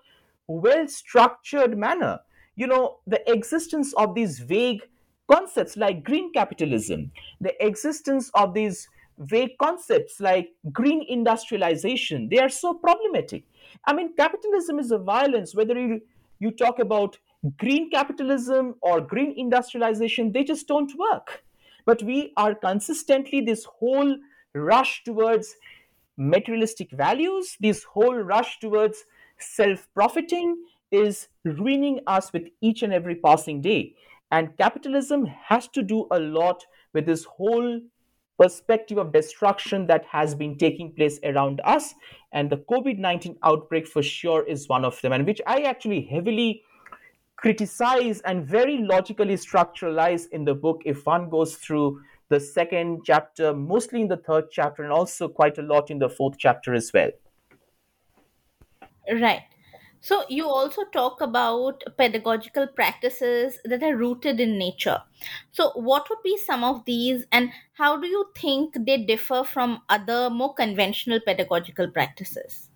well 0.46 0.86
structured 0.88 1.76
manner. 1.78 2.20
You 2.56 2.66
know 2.66 3.00
the 3.06 3.22
existence 3.32 3.94
of 3.94 4.14
these 4.14 4.38
vague 4.40 4.82
concepts 5.30 5.76
like 5.76 6.02
green 6.04 6.32
capitalism 6.32 7.12
the 7.40 7.54
existence 7.64 8.30
of 8.34 8.52
these 8.52 8.88
vague 9.18 9.56
concepts 9.58 10.18
like 10.20 10.50
green 10.72 11.04
industrialization 11.08 12.28
they 12.28 12.38
are 12.38 12.48
so 12.48 12.74
problematic. 12.74 13.44
I 13.86 13.94
mean 13.94 14.14
capitalism 14.14 14.78
is 14.78 14.90
a 14.90 14.98
violence 14.98 15.54
whether 15.54 15.78
you 15.78 16.00
you 16.38 16.50
talk 16.50 16.78
about 16.78 17.18
green 17.56 17.90
capitalism 17.90 18.74
or 18.82 19.00
green 19.00 19.34
industrialization 19.36 20.32
they 20.32 20.44
just 20.44 20.66
don't 20.68 20.92
work. 20.98 21.42
But 21.86 22.02
we 22.02 22.32
are 22.36 22.54
consistently 22.54 23.40
this 23.40 23.64
whole 23.64 24.16
rush 24.54 25.02
towards 25.04 25.56
materialistic 26.16 26.90
values 26.92 27.56
this 27.60 27.84
whole 27.84 28.14
rush 28.14 28.58
towards 28.60 29.04
self 29.38 29.88
profiting 29.94 30.56
is 30.90 31.28
ruining 31.44 32.00
us 32.06 32.32
with 32.32 32.48
each 32.60 32.82
and 32.82 32.92
every 32.92 33.14
passing 33.14 33.60
day. 33.60 33.94
And 34.32 34.56
capitalism 34.58 35.26
has 35.26 35.68
to 35.68 35.82
do 35.82 36.06
a 36.10 36.18
lot 36.18 36.64
with 36.92 37.06
this 37.06 37.24
whole 37.24 37.80
perspective 38.38 38.98
of 38.98 39.12
destruction 39.12 39.86
that 39.86 40.04
has 40.06 40.34
been 40.34 40.56
taking 40.56 40.92
place 40.92 41.20
around 41.24 41.60
us. 41.64 41.94
And 42.32 42.50
the 42.50 42.56
covid-19 42.56 43.36
outbreak 43.42 43.86
for 43.86 44.02
sure 44.02 44.46
is 44.46 44.68
one 44.68 44.84
of 44.84 45.00
them 45.02 45.12
and 45.12 45.26
which 45.26 45.40
i 45.46 45.62
actually 45.62 46.02
heavily 46.02 46.62
criticize 47.40 48.20
and 48.20 48.44
very 48.44 48.78
logically 48.78 49.34
structuralize 49.34 50.28
in 50.30 50.44
the 50.44 50.54
book 50.54 50.82
if 50.84 51.06
one 51.06 51.30
goes 51.30 51.56
through 51.56 52.00
the 52.28 52.38
second 52.38 53.00
chapter, 53.04 53.54
mostly 53.54 54.02
in 54.02 54.08
the 54.08 54.16
third 54.18 54.44
chapter, 54.50 54.82
and 54.82 54.92
also 54.92 55.26
quite 55.26 55.56
a 55.58 55.62
lot 55.62 55.90
in 55.90 55.98
the 55.98 56.08
fourth 56.08 56.36
chapter 56.38 56.74
as 56.74 56.92
well. 56.92 57.10
Right. 59.10 59.42
So, 60.02 60.24
you 60.28 60.46
also 60.46 60.84
talk 60.84 61.20
about 61.20 61.82
pedagogical 61.98 62.68
practices 62.68 63.58
that 63.64 63.82
are 63.82 63.96
rooted 63.96 64.40
in 64.40 64.56
nature. 64.58 65.02
So, 65.50 65.72
what 65.74 66.08
would 66.08 66.22
be 66.22 66.38
some 66.38 66.64
of 66.64 66.84
these, 66.86 67.26
and 67.32 67.50
how 67.74 67.98
do 68.00 68.06
you 68.06 68.30
think 68.34 68.76
they 68.86 69.04
differ 69.04 69.44
from 69.44 69.82
other 69.90 70.30
more 70.30 70.54
conventional 70.54 71.20
pedagogical 71.20 71.90
practices? 71.90 72.70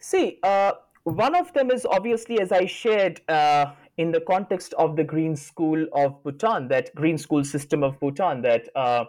See, 0.00 0.38
uh, 0.42 0.72
one 1.04 1.34
of 1.34 1.52
them 1.52 1.70
is 1.70 1.86
obviously, 1.86 2.40
as 2.40 2.50
I 2.50 2.66
shared 2.66 3.20
uh, 3.28 3.72
in 3.98 4.10
the 4.10 4.20
context 4.20 4.74
of 4.74 4.96
the 4.96 5.04
Green 5.04 5.36
School 5.36 5.86
of 5.92 6.22
Bhutan, 6.24 6.68
that 6.68 6.94
Green 6.94 7.18
School 7.18 7.44
system 7.44 7.82
of 7.82 8.00
Bhutan, 8.00 8.40
that 8.42 8.68
uh, 8.74 9.04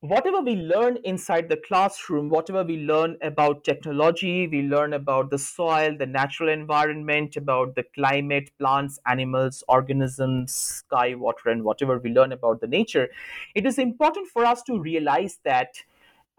whatever 0.00 0.40
we 0.40 0.56
learn 0.56 0.96
inside 1.04 1.50
the 1.50 1.58
classroom, 1.58 2.30
whatever 2.30 2.64
we 2.64 2.78
learn 2.78 3.18
about 3.20 3.62
technology, 3.62 4.48
we 4.48 4.62
learn 4.62 4.94
about 4.94 5.30
the 5.30 5.38
soil, 5.38 5.94
the 5.98 6.06
natural 6.06 6.48
environment, 6.48 7.36
about 7.36 7.74
the 7.74 7.82
climate, 7.94 8.50
plants, 8.58 8.98
animals, 9.06 9.62
organisms, 9.68 10.52
sky, 10.52 11.14
water, 11.14 11.50
and 11.50 11.62
whatever 11.62 11.98
we 11.98 12.08
learn 12.08 12.32
about 12.32 12.62
the 12.62 12.66
nature, 12.66 13.10
it 13.54 13.66
is 13.66 13.78
important 13.78 14.26
for 14.28 14.46
us 14.46 14.62
to 14.62 14.80
realize 14.80 15.38
that 15.44 15.74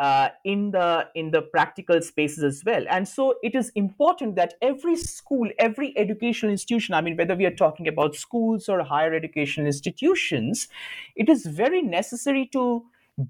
uh, 0.02 0.30
in 0.44 0.72
the 0.72 1.08
in 1.14 1.30
the 1.30 1.44
practical 1.44 2.02
spaces 2.02 2.44
as 2.44 2.64
well. 2.66 2.84
And 2.90 3.08
so 3.08 3.36
it 3.44 3.54
is 3.54 3.70
important 3.76 4.36
that 4.36 4.56
every 4.60 4.96
school 4.96 5.48
every 5.60 5.96
educational 5.96 6.52
institution 6.52 6.96
i 6.96 7.02
mean 7.02 7.16
whether 7.18 7.36
we 7.36 7.46
are 7.46 7.58
talking 7.64 7.88
about 7.88 8.16
schools 8.16 8.68
or 8.68 8.82
higher 8.84 9.14
education 9.14 9.68
institutions 9.68 10.68
it 11.16 11.30
is 11.30 11.46
very 11.46 11.82
necessary 11.84 12.48
to 12.54 12.84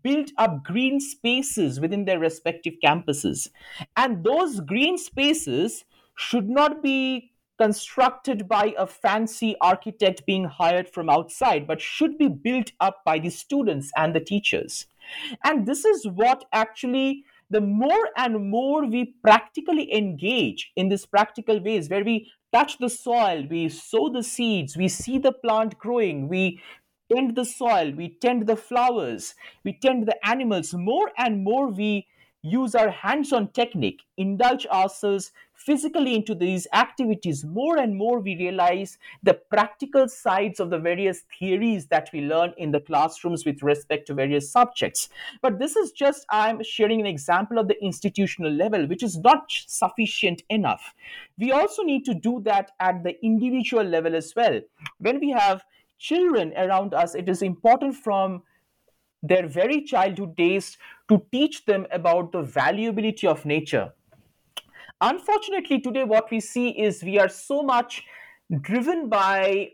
build 0.03 0.31
up 0.37 0.63
green 0.63 0.99
spaces 0.99 1.79
within 1.79 2.05
their 2.05 2.19
respective 2.19 2.75
campuses. 2.83 3.49
And 3.97 4.23
those 4.23 4.61
green 4.61 4.97
spaces 4.97 5.83
should 6.15 6.47
not 6.47 6.81
be 6.81 7.31
constructed 7.57 8.47
by 8.47 8.73
a 8.77 8.87
fancy 8.87 9.55
architect 9.61 10.25
being 10.25 10.45
hired 10.45 10.89
from 10.89 11.09
outside 11.09 11.67
but 11.67 11.79
should 11.79 12.17
be 12.17 12.27
built 12.27 12.71
up 12.79 13.03
by 13.05 13.19
the 13.19 13.29
students 13.29 13.91
and 13.95 14.15
the 14.15 14.19
teachers 14.19 14.87
and 15.43 15.65
this 15.65 15.85
is 15.85 16.07
what 16.07 16.45
actually 16.53 17.23
the 17.49 17.61
more 17.61 18.09
and 18.17 18.49
more 18.49 18.85
we 18.85 19.13
practically 19.21 19.93
engage 19.93 20.71
in 20.75 20.87
this 20.87 21.05
practical 21.05 21.61
ways 21.61 21.89
where 21.89 22.03
we 22.03 22.31
touch 22.53 22.77
the 22.79 22.89
soil, 22.89 23.45
we 23.49 23.67
sow 23.69 24.09
the 24.09 24.23
seeds, 24.23 24.77
we 24.77 24.87
see 24.87 25.17
the 25.17 25.33
plant 25.33 25.77
growing, 25.77 26.27
we 26.29 26.61
tend 27.13 27.35
the 27.35 27.45
soil, 27.45 27.91
we 27.91 28.17
tend 28.21 28.47
the 28.47 28.55
flowers, 28.55 29.35
we 29.65 29.73
tend 29.73 30.07
the 30.07 30.27
animals, 30.27 30.73
more 30.73 31.11
and 31.17 31.43
more 31.43 31.67
we 31.67 32.07
use 32.41 32.73
our 32.73 32.89
hands 32.89 33.31
on 33.33 33.49
technique, 33.49 34.01
indulge 34.17 34.65
ourselves 34.67 35.31
physically 35.65 36.15
into 36.15 36.33
these 36.33 36.67
activities, 36.73 37.45
more 37.45 37.77
and 37.77 37.95
more 37.95 38.19
we 38.19 38.35
realize 38.35 38.97
the 39.21 39.33
practical 39.33 40.07
sides 40.07 40.59
of 40.59 40.69
the 40.69 40.79
various 40.79 41.21
theories 41.37 41.87
that 41.87 42.09
we 42.11 42.21
learn 42.21 42.53
in 42.57 42.71
the 42.71 42.79
classrooms 42.79 43.45
with 43.45 43.61
respect 43.61 44.07
to 44.07 44.13
various 44.13 44.51
subjects. 44.51 45.09
But 45.41 45.59
this 45.59 45.75
is 45.75 45.91
just, 45.91 46.25
I'm 46.29 46.63
sharing 46.63 46.99
an 46.99 47.05
example 47.05 47.59
of 47.59 47.67
the 47.67 47.81
institutional 47.83 48.51
level, 48.51 48.87
which 48.87 49.03
is 49.03 49.17
not 49.19 49.45
sufficient 49.49 50.41
enough. 50.49 50.93
We 51.37 51.51
also 51.51 51.83
need 51.83 52.05
to 52.05 52.15
do 52.15 52.41
that 52.45 52.71
at 52.79 53.03
the 53.03 53.23
individual 53.23 53.83
level 53.83 54.15
as 54.15 54.33
well. 54.35 54.61
When 54.97 55.19
we 55.19 55.29
have 55.29 55.63
children 55.99 56.53
around 56.57 56.95
us, 56.95 57.13
it 57.13 57.29
is 57.29 57.43
important 57.43 57.95
from 57.95 58.41
their 59.21 59.47
very 59.47 59.83
childhood 59.83 60.35
days 60.35 60.77
to 61.07 61.23
teach 61.31 61.65
them 61.65 61.85
about 61.91 62.31
the 62.31 62.41
valuability 62.41 63.27
of 63.27 63.45
nature 63.45 63.93
unfortunately 65.01 65.79
today 65.79 66.03
what 66.03 66.29
we 66.31 66.39
see 66.39 66.69
is 66.69 67.03
we 67.03 67.17
are 67.19 67.29
so 67.29 67.61
much 67.63 68.03
driven 68.61 69.09
by 69.09 69.69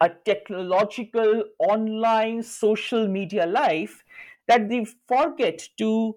a 0.00 0.08
technological 0.24 1.44
online 1.58 2.42
social 2.42 3.08
media 3.08 3.46
life 3.46 4.02
that 4.48 4.68
they 4.68 4.84
forget 5.08 5.68
to 5.78 6.16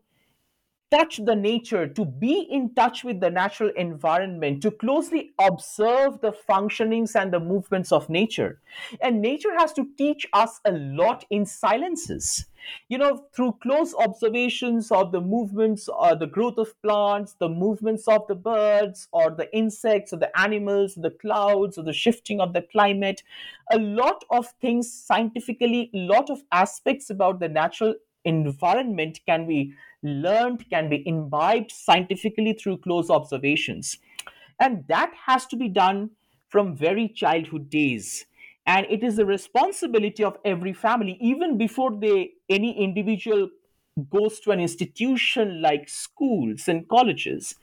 touch 0.93 1.19
the 1.25 1.35
nature, 1.35 1.87
to 1.87 2.05
be 2.05 2.41
in 2.51 2.71
touch 2.75 3.03
with 3.03 3.19
the 3.19 3.29
natural 3.29 3.71
environment, 3.75 4.61
to 4.61 4.69
closely 4.69 5.31
observe 5.39 6.21
the 6.21 6.31
functionings 6.47 7.15
and 7.15 7.33
the 7.33 7.39
movements 7.39 7.91
of 7.91 8.09
nature. 8.09 8.61
And 9.01 9.19
nature 9.19 9.57
has 9.57 9.73
to 9.73 9.87
teach 9.97 10.27
us 10.33 10.59
a 10.65 10.71
lot 10.71 11.25
in 11.31 11.47
silences. 11.47 12.45
You 12.89 12.99
know, 12.99 13.25
through 13.35 13.57
close 13.61 13.95
observations 13.95 14.91
of 14.91 15.11
the 15.11 15.19
movements 15.19 15.89
or 15.89 16.15
the 16.15 16.27
growth 16.27 16.57
of 16.57 16.79
plants, 16.83 17.35
the 17.39 17.49
movements 17.49 18.07
of 18.07 18.27
the 18.27 18.35
birds 18.35 19.07
or 19.11 19.31
the 19.31 19.53
insects 19.53 20.13
or 20.13 20.17
the 20.17 20.39
animals, 20.39 20.93
the 20.95 21.09
clouds 21.09 21.77
or 21.77 21.83
the 21.83 21.91
shifting 21.91 22.39
of 22.39 22.53
the 22.53 22.61
climate, 22.61 23.23
a 23.71 23.79
lot 23.79 24.23
of 24.29 24.47
things 24.61 24.93
scientifically, 24.93 25.89
a 25.93 25.97
lot 25.97 26.29
of 26.29 26.43
aspects 26.51 27.09
about 27.09 27.39
the 27.39 27.49
natural 27.49 27.95
environment 28.25 29.19
can 29.25 29.47
be 29.47 29.73
learned, 30.03 30.69
can 30.69 30.89
be 30.89 31.07
imbibed 31.07 31.71
scientifically 31.71 32.53
through 32.53 32.77
close 32.79 33.09
observations. 33.09 33.97
And 34.59 34.85
that 34.87 35.13
has 35.25 35.45
to 35.47 35.55
be 35.55 35.69
done 35.69 36.11
from 36.49 36.75
very 36.75 37.09
childhood 37.09 37.69
days. 37.69 38.25
And 38.65 38.85
it 38.89 39.03
is 39.03 39.17
the 39.17 39.25
responsibility 39.25 40.23
of 40.23 40.37
every 40.45 40.73
family, 40.73 41.17
even 41.19 41.57
before 41.57 41.97
they 41.99 42.33
any 42.49 42.81
individual 42.81 43.49
goes 44.09 44.39
to 44.41 44.51
an 44.51 44.59
institution 44.59 45.61
like 45.61 45.89
schools 45.89 46.67
and 46.67 46.87
colleges. 46.87 47.55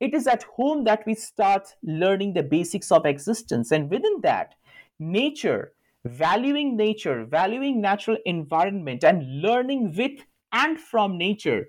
It 0.00 0.14
is 0.14 0.26
at 0.26 0.42
home 0.42 0.84
that 0.84 1.04
we 1.06 1.14
start 1.14 1.76
learning 1.82 2.34
the 2.34 2.42
basics 2.42 2.90
of 2.90 3.06
existence. 3.06 3.70
And 3.70 3.88
within 3.88 4.20
that, 4.22 4.54
nature, 4.98 5.72
valuing 6.04 6.76
nature, 6.76 7.24
valuing 7.24 7.80
natural 7.80 8.18
environment, 8.26 9.04
and 9.04 9.40
learning 9.40 9.94
with 9.96 10.24
and 10.52 10.80
from 10.80 11.18
nature 11.18 11.68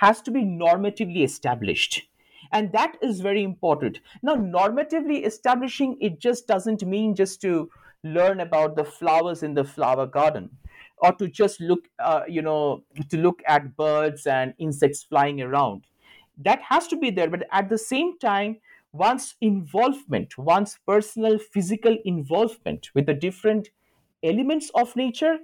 has 0.00 0.22
to 0.22 0.30
be 0.30 0.42
normatively 0.44 1.24
established. 1.24 2.08
And 2.52 2.72
that 2.72 2.96
is 3.02 3.20
very 3.20 3.42
important. 3.42 4.00
Now 4.22 4.36
normatively 4.36 5.26
establishing 5.26 5.98
it 6.00 6.18
just 6.18 6.46
doesn't 6.46 6.84
mean 6.84 7.14
just 7.14 7.40
to 7.42 7.70
learn 8.04 8.40
about 8.40 8.76
the 8.76 8.84
flowers 8.84 9.42
in 9.42 9.54
the 9.54 9.64
flower 9.64 10.06
garden 10.06 10.56
or 10.98 11.12
to 11.12 11.28
just 11.28 11.60
look 11.60 11.88
uh, 11.98 12.22
you 12.28 12.40
know 12.42 12.84
to 13.10 13.16
look 13.18 13.42
at 13.46 13.76
birds 13.76 14.26
and 14.26 14.54
insects 14.58 15.02
flying 15.02 15.40
around. 15.42 15.84
That 16.38 16.62
has 16.62 16.86
to 16.88 16.96
be 16.96 17.10
there 17.10 17.28
but 17.28 17.44
at 17.50 17.68
the 17.68 17.78
same 17.78 18.18
time 18.18 18.60
one's 18.92 19.34
involvement 19.40 20.38
one's 20.38 20.78
personal 20.86 21.38
physical 21.38 21.96
involvement 22.04 22.88
with 22.94 23.06
the 23.06 23.14
different 23.14 23.68
elements 24.22 24.70
of 24.74 24.94
nature 24.96 25.38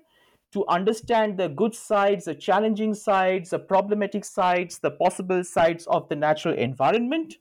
to 0.55 0.67
understand 0.69 1.39
the 1.39 1.49
good 1.49 1.75
sides, 1.75 2.25
the 2.25 2.35
challenging 2.35 2.95
sides, 2.95 3.51
the 3.51 3.59
problematic 3.59 4.25
sides, 4.25 4.79
the 4.79 4.91
possible 4.91 5.45
sides 5.45 5.87
of 5.89 6.09
the 6.09 6.17
natural 6.17 6.55
environment. 6.55 7.37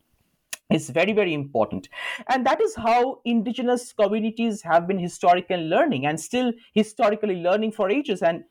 is 0.76 0.89
very 0.89 1.14
very 1.18 1.34
important 1.38 1.88
and 2.34 2.45
that 2.47 2.61
is 2.66 2.76
how 2.84 2.99
indigenous 3.32 3.84
communities 4.01 4.61
have 4.61 4.88
been 4.88 5.01
historically 5.01 5.57
learning 5.74 6.05
and 6.11 6.20
still 6.20 6.53
historically 6.78 7.36
learning 7.47 7.72
for 7.72 7.89
ages 7.95 8.24
and 8.30 8.45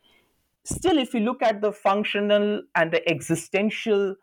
still 0.65 0.99
if 1.05 1.15
you 1.15 1.21
look 1.21 1.43
at 1.43 1.61
the 1.63 1.73
functional 1.73 2.63
and 2.75 2.93
the 2.93 3.03
existential 3.15 4.15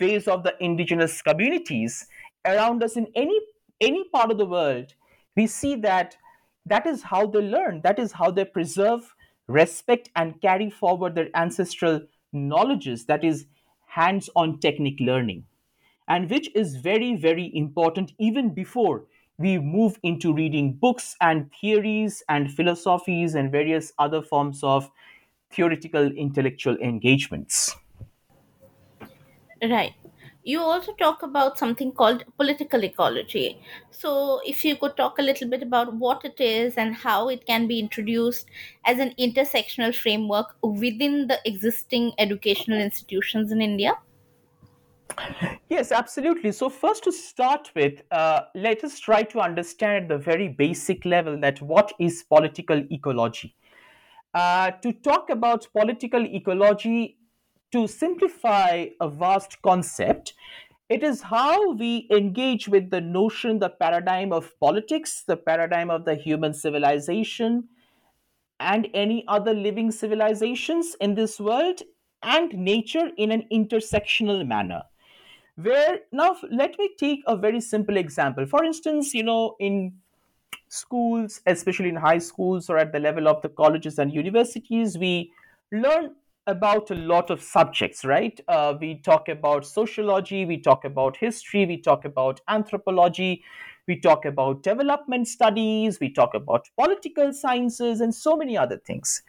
ways 0.00 0.28
of 0.28 0.42
the 0.42 0.54
indigenous 0.68 1.22
communities 1.22 2.06
around 2.44 2.82
us 2.82 2.96
in 2.96 3.08
any 3.14 3.40
any 3.80 4.04
part 4.16 4.30
of 4.30 4.38
the 4.38 4.50
world 4.56 4.94
we 5.36 5.46
see 5.46 5.74
that 5.76 6.16
that 6.74 6.86
is 6.86 7.02
how 7.14 7.26
they 7.26 7.40
learn 7.40 7.80
that 7.82 7.98
is 7.98 8.12
how 8.12 8.30
they 8.30 8.44
preserve 8.44 9.14
respect 9.46 10.10
and 10.16 10.40
carry 10.40 10.70
forward 10.70 11.14
their 11.14 11.28
ancestral 11.34 12.06
knowledges 12.32 13.06
that 13.06 13.24
is 13.24 13.46
hands 13.86 14.28
on 14.36 14.58
technique 14.60 15.00
learning 15.00 15.44
and 16.08 16.30
which 16.30 16.54
is 16.54 16.76
very, 16.76 17.16
very 17.16 17.50
important 17.54 18.12
even 18.18 18.54
before 18.54 19.06
we 19.38 19.58
move 19.58 19.98
into 20.02 20.32
reading 20.32 20.72
books 20.72 21.16
and 21.20 21.50
theories 21.60 22.22
and 22.28 22.52
philosophies 22.52 23.34
and 23.34 23.52
various 23.52 23.92
other 23.98 24.22
forms 24.22 24.62
of 24.62 24.90
theoretical 25.50 26.10
intellectual 26.12 26.76
engagements. 26.78 27.76
Right. 29.62 29.94
You 30.46 30.60
also 30.60 30.92
talk 30.92 31.24
about 31.24 31.58
something 31.58 31.90
called 31.90 32.22
political 32.36 32.84
ecology. 32.84 33.60
So, 33.90 34.40
if 34.46 34.64
you 34.64 34.76
could 34.76 34.96
talk 34.96 35.18
a 35.18 35.22
little 35.22 35.50
bit 35.50 35.60
about 35.60 35.92
what 35.94 36.24
it 36.24 36.40
is 36.40 36.76
and 36.76 36.94
how 36.94 37.28
it 37.30 37.44
can 37.46 37.66
be 37.66 37.80
introduced 37.80 38.46
as 38.84 39.00
an 39.00 39.12
intersectional 39.18 39.92
framework 39.92 40.54
within 40.62 41.26
the 41.26 41.40
existing 41.44 42.12
educational 42.18 42.80
institutions 42.80 43.50
in 43.50 43.60
India. 43.60 43.94
Yes, 45.68 45.90
absolutely. 45.90 46.52
So, 46.52 46.68
first 46.68 47.02
to 47.04 47.10
start 47.10 47.72
with, 47.74 48.02
uh, 48.12 48.42
let 48.54 48.84
us 48.84 49.00
try 49.00 49.24
to 49.24 49.40
understand 49.40 50.04
at 50.04 50.08
the 50.08 50.18
very 50.18 50.46
basic 50.46 51.04
level 51.04 51.40
that 51.40 51.60
what 51.60 51.92
is 51.98 52.22
political 52.22 52.84
ecology. 52.92 53.56
Uh, 54.32 54.70
to 54.82 54.92
talk 54.92 55.28
about 55.28 55.66
political 55.72 56.24
ecology, 56.24 57.18
to 57.76 57.86
simplify 57.86 58.86
a 59.00 59.08
vast 59.08 59.60
concept, 59.60 60.32
it 60.88 61.02
is 61.02 61.20
how 61.20 61.72
we 61.72 62.08
engage 62.10 62.68
with 62.68 62.90
the 62.90 63.00
notion, 63.00 63.58
the 63.58 63.68
paradigm 63.68 64.32
of 64.32 64.58
politics, 64.60 65.24
the 65.26 65.36
paradigm 65.36 65.90
of 65.90 66.06
the 66.06 66.14
human 66.14 66.54
civilization, 66.54 67.68
and 68.60 68.88
any 68.94 69.24
other 69.28 69.52
living 69.52 69.90
civilizations 69.90 70.96
in 71.02 71.14
this 71.14 71.38
world, 71.38 71.82
and 72.22 72.54
nature 72.54 73.10
in 73.18 73.30
an 73.30 73.44
intersectional 73.52 74.46
manner. 74.46 74.82
Where 75.56 76.00
now 76.12 76.36
let 76.50 76.78
me 76.78 76.90
take 76.98 77.22
a 77.26 77.36
very 77.36 77.60
simple 77.60 77.98
example. 77.98 78.46
For 78.46 78.64
instance 78.64 79.12
you 79.12 79.22
know 79.22 79.56
in 79.60 79.98
schools 80.68 81.40
especially 81.46 81.90
in 81.90 81.96
high 81.96 82.18
schools 82.18 82.68
or 82.70 82.78
at 82.78 82.92
the 82.92 82.98
level 82.98 83.28
of 83.28 83.40
the 83.42 83.48
colleges 83.48 83.98
and 83.98 84.12
universities 84.12 84.98
we 84.98 85.32
learn 85.70 86.14
about 86.46 86.90
a 86.90 86.94
lot 86.94 87.30
of 87.30 87.42
subjects 87.42 88.04
right? 88.04 88.40
Uh, 88.46 88.74
we 88.80 88.96
talk 88.96 89.28
about 89.28 89.66
sociology 89.66 90.44
we 90.44 90.58
talk 90.58 90.84
about 90.84 91.16
history 91.16 91.66
we 91.66 91.76
talk 91.76 92.04
about 92.04 92.40
anthropology 92.48 93.42
we 93.88 93.98
talk 93.98 94.24
about 94.24 94.62
development 94.62 95.26
studies 95.26 95.98
we 96.00 96.12
talk 96.12 96.34
about 96.34 96.68
political 96.78 97.32
sciences 97.32 98.00
and 98.00 98.14
so 98.14 98.36
many 98.36 98.56
other 98.56 98.78
things. 98.78 99.22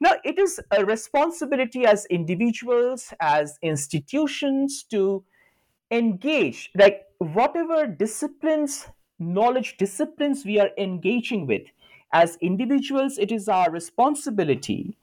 Now 0.00 0.14
it 0.24 0.38
is 0.38 0.60
a 0.70 0.84
responsibility 0.84 1.86
as 1.86 2.06
individuals 2.06 3.12
as 3.20 3.58
institutions 3.62 4.82
to 4.90 5.24
engage 5.90 6.70
like 6.74 7.06
whatever 7.18 7.86
disciplines 7.86 8.88
knowledge 9.18 9.76
disciplines 9.78 10.44
we 10.44 10.58
are 10.60 10.70
engaging 10.76 11.46
with 11.46 11.62
as 12.12 12.36
individuals 12.40 13.18
it 13.18 13.32
is 13.32 13.48
our 13.48 13.70
responsibility 13.70 14.96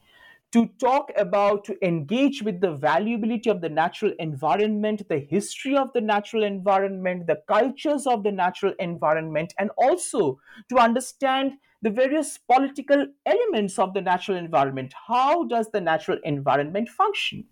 to 0.52 0.66
talk 0.78 1.10
about 1.16 1.64
to 1.64 1.86
engage 1.86 2.42
with 2.42 2.60
the 2.60 2.74
valuability 2.76 3.50
of 3.50 3.60
the 3.60 3.68
natural 3.68 4.12
environment 4.18 5.02
the 5.08 5.18
history 5.18 5.76
of 5.76 5.92
the 5.92 6.00
natural 6.00 6.44
environment 6.44 7.26
the 7.26 7.42
cultures 7.48 8.06
of 8.06 8.22
the 8.22 8.32
natural 8.32 8.72
environment 8.78 9.52
and 9.58 9.70
also 9.76 10.38
to 10.68 10.78
understand 10.78 11.52
the 11.82 11.90
various 11.90 12.38
political 12.38 13.06
elements 13.26 13.78
of 13.78 13.94
the 13.94 14.00
natural 14.00 14.36
environment. 14.36 14.94
How 15.06 15.44
does 15.44 15.70
the 15.70 15.80
natural 15.80 16.18
environment 16.24 16.88
function? 16.88 17.44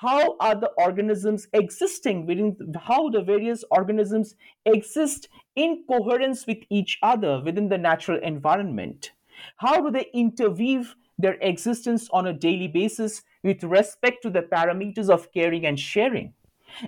How 0.00 0.36
are 0.38 0.54
the 0.54 0.70
organisms 0.78 1.48
existing 1.52 2.24
within 2.24 2.56
how 2.80 3.10
the 3.10 3.20
various 3.20 3.64
organisms 3.70 4.36
exist 4.64 5.28
in 5.56 5.84
coherence 5.88 6.46
with 6.46 6.58
each 6.70 6.98
other 7.02 7.42
within 7.44 7.68
the 7.68 7.78
natural 7.78 8.18
environment? 8.22 9.12
How 9.56 9.80
do 9.80 9.90
they 9.90 10.06
interweave 10.14 10.94
their 11.18 11.34
existence 11.40 12.08
on 12.12 12.26
a 12.26 12.32
daily 12.32 12.68
basis 12.68 13.22
with 13.42 13.62
respect 13.64 14.22
to 14.22 14.30
the 14.30 14.42
parameters 14.42 15.10
of 15.10 15.32
caring 15.32 15.66
and 15.66 15.78
sharing 15.78 16.32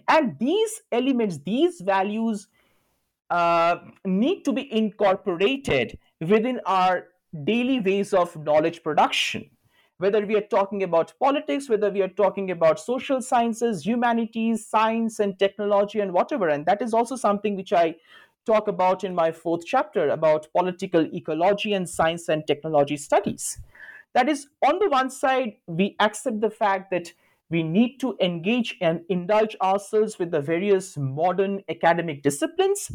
and 0.09 0.39
these 0.39 0.83
elements 0.93 1.39
these 1.39 1.81
values 1.81 2.49
uh, 3.31 3.79
need 4.05 4.45
to 4.45 4.53
be 4.53 4.73
incorporated 4.73 5.99
within 6.21 6.61
our 6.67 7.09
daily 7.45 7.81
ways 7.81 8.13
of 8.13 8.37
knowledge 8.45 8.83
production 8.83 9.49
whether 9.99 10.25
we 10.25 10.35
are 10.35 10.41
talking 10.41 10.83
about 10.83 11.13
politics, 11.21 11.69
whether 11.69 11.91
we 11.91 12.01
are 12.01 12.09
talking 12.09 12.51
about 12.51 12.81
social 12.81 13.21
sciences, 13.21 13.85
humanities, 13.85 14.67
science, 14.67 15.21
and 15.21 15.39
technology, 15.39 16.01
and 16.01 16.15
whatever. 16.15 16.49
And 16.49 16.65
that 16.65 16.81
is 16.81 16.95
also 16.95 17.17
something 17.17 17.55
which 17.55 17.75
I 17.75 17.97
talk 18.47 18.67
about 18.67 19.05
in 19.05 19.15
my 19.15 19.31
fourth 19.31 19.67
chapter 19.67 20.09
about 20.09 20.51
political 20.53 21.03
ecology 21.15 21.75
and 21.75 21.87
science 21.87 22.31
and 22.31 22.47
technology 22.47 22.97
studies. 22.97 23.61
That 24.15 24.29
is, 24.29 24.49
on 24.67 24.79
the 24.79 24.89
one 24.89 25.11
side, 25.11 25.55
we 25.67 25.97
accept 26.01 26.41
the 26.41 26.51
fact 26.51 26.91
that 26.91 27.13
we 27.49 27.63
need 27.63 27.99
to 27.99 28.17
engage 28.21 28.77
and 28.81 29.01
indulge 29.09 29.57
ourselves 29.61 30.19
with 30.19 30.31
the 30.31 30.41
various 30.41 30.97
modern 30.97 31.63
academic 31.69 32.23
disciplines, 32.23 32.91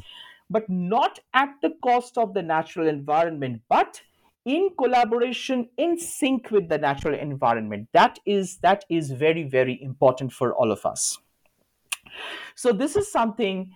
but 0.49 0.69
not 0.69 1.19
at 1.33 1.49
the 1.61 1.71
cost 1.83 2.17
of 2.17 2.33
the 2.33 2.41
natural 2.41 2.87
environment, 2.87 3.61
but 3.69 4.01
in 4.45 4.69
collaboration 4.77 5.67
in 5.77 5.97
sync 5.97 6.51
with 6.51 6.69
the 6.69 6.77
natural 6.77 7.15
environment. 7.15 7.89
That 7.93 8.19
is 8.25 8.57
that 8.57 8.85
is 8.89 9.11
very 9.11 9.43
very 9.43 9.81
important 9.81 10.31
for 10.31 10.53
all 10.53 10.71
of 10.71 10.85
us. 10.85 11.17
So 12.55 12.71
this 12.71 12.95
is 12.95 13.11
something 13.11 13.71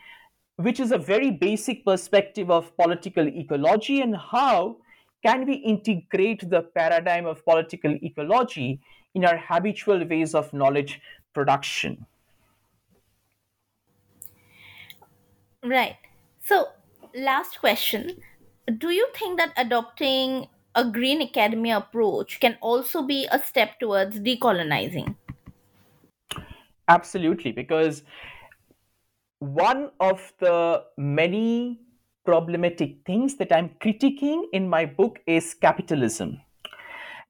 which 0.58 0.80
is 0.80 0.92
a 0.92 0.98
very 0.98 1.32
basic 1.32 1.86
perspective 1.86 2.52
of 2.52 2.76
political 2.78 3.28
ecology 3.28 4.02
and 4.02 4.16
how 4.16 4.78
can 5.26 5.46
we 5.46 5.56
integrate 5.56 6.50
the 6.50 6.62
paradigm 6.62 7.26
of 7.26 7.44
political 7.44 7.96
ecology 8.04 8.80
in 9.14 9.26
our 9.26 9.38
habitual 9.38 10.06
ways 10.06 10.36
of 10.36 10.54
knowledge 10.54 11.02
production? 11.34 12.06
Right. 15.64 15.98
So 16.44 16.68
last 17.14 17.60
question. 17.60 18.18
Do 18.78 18.92
you 18.92 19.08
think 19.14 19.38
that 19.40 19.52
adopting 19.58 20.48
a 20.76 20.86
green 20.86 21.22
academy 21.22 21.72
approach 21.72 22.40
can 22.40 22.58
also 22.62 23.02
be 23.02 23.28
a 23.32 23.40
step 23.40 23.80
towards 23.80 24.20
decolonizing. 24.20 25.16
Absolutely, 26.88 27.52
because 27.52 28.04
one 29.40 29.92
of 30.00 30.34
the 30.40 30.84
many 30.98 31.82
problematic 32.30 32.98
things 33.08 33.38
that 33.38 33.52
I'm 33.52 33.70
critiquing 33.82 34.44
in 34.54 34.70
my 34.70 34.86
book 34.86 35.18
is 35.26 35.56
capitalism. 35.56 36.40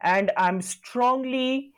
And 0.02 0.30
I'm 0.36 0.62
strongly 0.62 1.72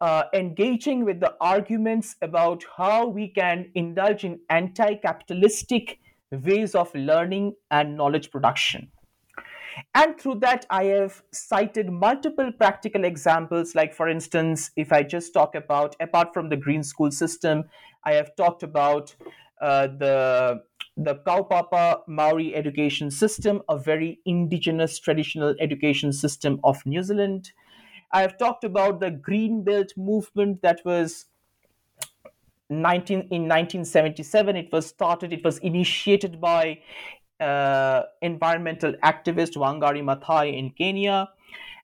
uh, 0.00 0.22
engaging 0.32 1.04
with 1.04 1.18
the 1.18 1.34
arguments 1.40 2.14
about 2.22 2.64
how 2.76 3.08
we 3.08 3.26
can 3.26 3.72
indulge 3.74 4.22
in 4.22 4.38
anti 4.50 4.94
capitalistic 4.94 5.98
ways 6.30 6.76
of 6.76 6.94
learning 6.94 7.54
and 7.72 7.96
knowledge 7.96 8.30
production. 8.30 8.88
And 9.96 10.16
through 10.20 10.36
that, 10.46 10.64
I 10.70 10.84
have 10.84 11.22
cited 11.32 11.90
multiple 11.90 12.52
practical 12.56 13.04
examples. 13.04 13.74
Like, 13.74 13.92
for 13.94 14.08
instance, 14.08 14.70
if 14.76 14.92
I 14.92 15.02
just 15.02 15.34
talk 15.34 15.56
about, 15.56 15.96
apart 16.00 16.32
from 16.32 16.48
the 16.48 16.56
green 16.56 16.84
school 16.84 17.10
system, 17.10 17.64
I 18.04 18.12
have 18.12 18.36
talked 18.36 18.62
about 18.62 19.16
uh, 19.60 19.88
the 19.88 20.62
the 21.00 21.14
Kaupapa 21.26 22.02
Maori 22.06 22.54
education 22.54 23.10
system, 23.10 23.62
a 23.68 23.78
very 23.78 24.20
indigenous 24.26 24.98
traditional 24.98 25.54
education 25.58 26.12
system 26.12 26.60
of 26.62 26.84
New 26.84 27.02
Zealand. 27.02 27.52
I 28.12 28.20
have 28.20 28.36
talked 28.36 28.64
about 28.64 29.00
the 29.00 29.10
Green 29.10 29.64
Belt 29.64 29.92
movement 29.96 30.62
that 30.62 30.80
was 30.84 31.26
19 32.68 33.18
in 33.32 33.48
1977 33.48 34.56
it 34.56 34.72
was 34.72 34.86
started 34.86 35.32
it 35.32 35.42
was 35.44 35.58
initiated 35.58 36.40
by 36.40 36.80
uh, 37.40 38.02
environmental 38.22 38.92
activist 39.02 39.56
Wangari 39.56 40.02
Maathai 40.02 40.56
in 40.56 40.70
Kenya. 40.70 41.30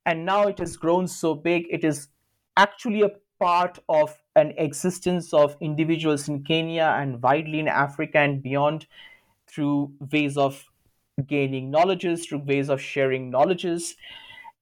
And 0.05 0.25
now 0.25 0.47
it 0.47 0.59
has 0.59 0.77
grown 0.77 1.09
so 1.09 1.35
big, 1.35 1.67
it 1.71 1.83
is 1.83 2.09
actually 2.57 3.03
a 3.03 3.11
part 3.39 3.79
of 3.89 4.17
an 4.35 4.53
existence 4.59 5.33
of 5.33 5.57
individuals 5.61 6.29
in 6.29 6.43
Kenya 6.43 6.95
and 6.99 7.23
widely 7.23 7.59
in 7.59 7.69
Africa 7.69 8.19
and 8.19 8.43
beyond 8.43 8.87
through 9.47 9.93
ways 10.13 10.37
of 10.37 10.65
gaining 11.27 11.71
knowledges, 11.71 12.27
through 12.27 12.41
ways 12.41 12.69
of 12.69 12.81
sharing 12.81 13.31
knowledges. 13.31 13.97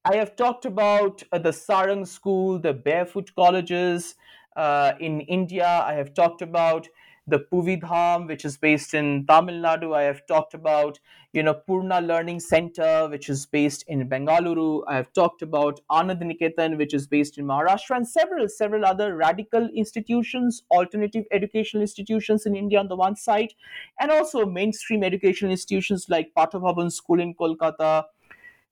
I 0.05 0.15
have 0.17 0.35
talked 0.35 0.65
about 0.65 1.23
uh, 1.31 1.39
the 1.39 1.49
Sarang 1.49 2.07
School, 2.07 2.59
the 2.59 2.73
barefoot 2.73 3.31
colleges 3.35 4.15
uh, 4.55 4.93
in 4.99 5.21
India. 5.21 5.67
I 5.67 5.93
have 5.93 6.13
talked 6.13 6.41
about 6.41 6.87
the 7.27 7.39
Puvidham, 7.39 8.27
which 8.27 8.45
is 8.45 8.57
based 8.57 8.93
in 8.93 9.25
Tamil 9.25 9.55
Nadu. 9.55 9.95
I 9.95 10.03
have 10.03 10.25
talked 10.27 10.53
about, 10.53 10.99
you 11.33 11.41
know, 11.41 11.55
Purna 11.55 11.99
Learning 11.99 12.39
Center, 12.39 13.07
which 13.09 13.29
is 13.29 13.45
based 13.47 13.83
in 13.87 14.07
Bengaluru. 14.07 14.83
I 14.87 14.95
have 14.95 15.11
talked 15.13 15.41
about 15.41 15.79
Anand 15.91 16.21
Niketan, 16.21 16.77
which 16.77 16.93
is 16.93 17.07
based 17.07 17.37
in 17.37 17.45
Maharashtra, 17.45 17.97
and 17.97 18.07
several, 18.07 18.47
several 18.47 18.85
other 18.85 19.15
radical 19.15 19.67
institutions, 19.73 20.63
alternative 20.69 21.25
educational 21.31 21.81
institutions 21.81 22.45
in 22.45 22.55
India 22.55 22.79
on 22.79 22.87
the 22.87 22.95
one 22.95 23.15
side, 23.15 23.53
and 23.99 24.11
also 24.11 24.45
mainstream 24.45 25.03
educational 25.03 25.51
institutions 25.51 26.05
like 26.09 26.31
Patha 26.37 26.61
Bhavan 26.61 26.91
School 26.91 27.19
in 27.19 27.33
Kolkata, 27.33 28.03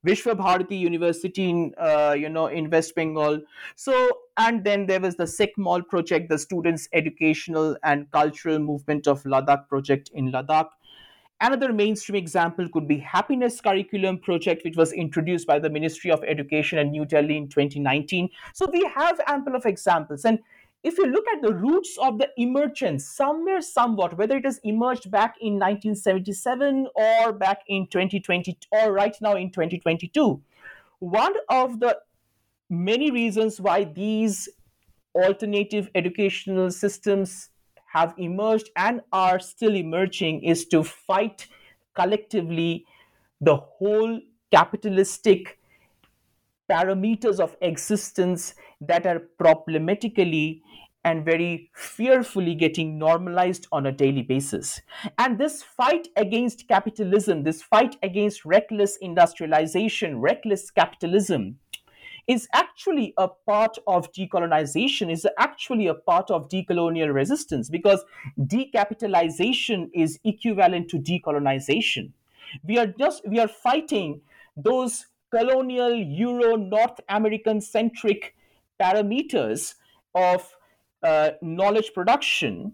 Vishwa 0.05 0.37
Bharati 0.37 0.75
University 0.75 1.49
in 1.49 1.73
uh, 1.77 2.15
you 2.17 2.29
know 2.29 2.47
in 2.47 2.69
West 2.69 2.95
Bengal. 2.95 3.41
So 3.75 4.09
and 4.37 4.63
then 4.63 4.85
there 4.85 4.99
was 4.99 5.15
the 5.15 5.25
SECMOL 5.25 5.87
project, 5.87 6.29
the 6.29 6.37
Students' 6.37 6.87
Educational 6.93 7.77
and 7.83 8.09
Cultural 8.11 8.59
Movement 8.59 9.07
of 9.07 9.23
Ladakh 9.23 9.67
project 9.67 10.09
in 10.13 10.31
Ladakh. 10.31 10.69
Another 11.41 11.73
mainstream 11.73 12.15
example 12.15 12.69
could 12.69 12.87
be 12.87 12.97
Happiness 12.99 13.59
Curriculum 13.59 14.19
project, 14.19 14.63
which 14.63 14.77
was 14.77 14.93
introduced 14.93 15.45
by 15.45 15.59
the 15.59 15.69
Ministry 15.69 16.09
of 16.09 16.23
Education 16.23 16.79
in 16.79 16.91
New 16.91 17.05
Delhi 17.05 17.35
in 17.35 17.49
2019. 17.49 18.29
So 18.53 18.69
we 18.71 18.81
have 18.95 19.19
ample 19.27 19.55
of 19.55 19.65
examples, 19.65 20.23
and 20.23 20.39
if 20.83 20.97
you 20.97 21.05
look 21.05 21.25
at 21.33 21.41
the 21.41 21.53
roots 21.53 21.97
of 22.01 22.17
the 22.17 22.29
emergence, 22.37 23.05
somewhere, 23.05 23.61
somewhat, 23.61 24.17
whether 24.17 24.37
it 24.37 24.45
has 24.45 24.59
emerged 24.63 25.09
back 25.09 25.35
in 25.39 25.53
1977 25.53 26.87
or 26.95 27.31
back 27.31 27.61
in 27.67 27.87
2020 27.87 28.57
or 28.71 28.91
right 28.91 29.15
now 29.21 29.35
in 29.35 29.49
2022, 29.49 30.41
one 30.99 31.33
of 31.49 31.79
the 31.79 31.97
many 32.69 33.11
reasons 33.11 33.61
why 33.61 33.85
these 33.85 34.49
alternative 35.15 35.89
educational 35.95 36.69
systems 36.71 37.49
have 37.93 38.13
emerged 38.17 38.69
and 38.75 39.01
are 39.11 39.39
still 39.39 39.75
emerging 39.75 40.43
is 40.43 40.65
to 40.65 40.83
fight 40.83 41.47
collectively 41.93 42.85
the 43.39 43.55
whole 43.55 44.19
capitalistic 44.51 45.59
parameters 46.69 47.39
of 47.39 47.55
existence 47.61 48.55
that 48.81 49.05
are 49.05 49.19
problematically 49.37 50.61
and 51.05 51.25
very 51.25 51.69
fearfully 51.75 52.55
getting 52.55 52.97
normalized 52.97 53.67
on 53.71 53.85
a 53.85 53.91
daily 53.91 54.21
basis. 54.21 54.81
And 55.17 55.37
this 55.37 55.61
fight 55.61 56.07
against 56.15 56.67
capitalism, 56.67 57.43
this 57.43 57.61
fight 57.61 57.97
against 58.01 58.45
reckless 58.45 58.97
industrialization, 58.97 60.19
reckless 60.21 60.71
capitalism, 60.71 61.59
is 62.25 62.47
actually 62.53 63.13
a 63.17 63.27
part 63.27 63.77
of 63.85 64.09
decolonization, 64.13 65.11
is 65.11 65.27
actually 65.37 65.87
a 65.87 65.93
part 65.93 66.31
of 66.31 66.47
decolonial 66.47 67.13
resistance 67.13 67.69
because 67.69 68.05
decapitalization 68.39 69.89
is 69.93 70.19
equivalent 70.23 70.89
to 70.89 70.97
decolonization. 70.97 72.11
We 72.63 72.77
are 72.77 72.87
just 72.87 73.27
we 73.27 73.39
are 73.39 73.47
fighting 73.47 74.21
those 74.55 75.07
colonial 75.33 75.95
Euro 75.95 76.55
North 76.55 76.99
American 77.09 77.59
centric 77.59 78.35
parameters 78.79 79.73
of 80.13 80.47
uh, 81.01 81.31
knowledge 81.41 81.91
production 81.93 82.73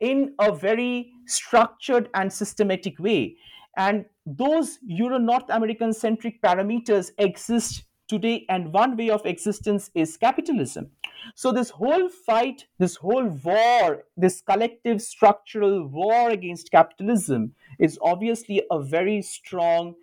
in 0.00 0.34
a 0.40 0.52
very 0.52 1.12
structured 1.26 2.08
and 2.14 2.32
systematic 2.32 2.98
way. 2.98 3.36
And 3.76 4.04
those 4.26 4.78
Euro 4.82 5.18
North 5.18 5.48
American 5.48 5.92
centric 5.92 6.42
parameters 6.42 7.12
exist 7.18 7.84
today, 8.08 8.44
and 8.48 8.72
one 8.72 8.96
way 8.96 9.08
of 9.08 9.24
existence 9.24 9.90
is 9.94 10.16
capitalism. 10.16 10.90
So, 11.34 11.52
this 11.52 11.70
whole 11.70 12.08
fight, 12.08 12.66
this 12.78 12.96
whole 12.96 13.28
war, 13.28 14.04
this 14.16 14.42
collective 14.42 15.00
structural 15.00 15.86
war 15.86 16.30
against 16.30 16.70
capitalism 16.70 17.54
is 17.78 17.98
obviously 18.02 18.60
a 18.70 18.82
very 18.82 19.22
strong 19.22 19.94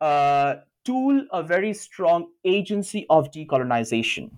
uh, 0.00 0.56
tool, 0.86 1.26
a 1.32 1.42
very 1.42 1.74
strong 1.74 2.28
agency 2.44 3.06
of 3.10 3.30
decolonization. 3.30 4.30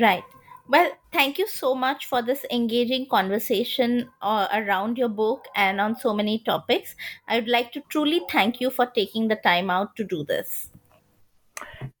Right. 0.00 0.24
Well, 0.68 0.92
thank 1.12 1.38
you 1.38 1.46
so 1.48 1.74
much 1.74 2.06
for 2.06 2.22
this 2.22 2.44
engaging 2.50 3.06
conversation 3.08 4.08
uh, 4.22 4.48
around 4.54 4.96
your 4.96 5.08
book 5.08 5.44
and 5.54 5.80
on 5.80 5.96
so 5.96 6.14
many 6.14 6.38
topics. 6.38 6.94
I 7.28 7.40
would 7.40 7.48
like 7.48 7.72
to 7.72 7.82
truly 7.90 8.22
thank 8.30 8.60
you 8.60 8.70
for 8.70 8.86
taking 8.86 9.28
the 9.28 9.36
time 9.36 9.70
out 9.70 9.96
to 9.96 10.04
do 10.04 10.24
this. 10.24 10.70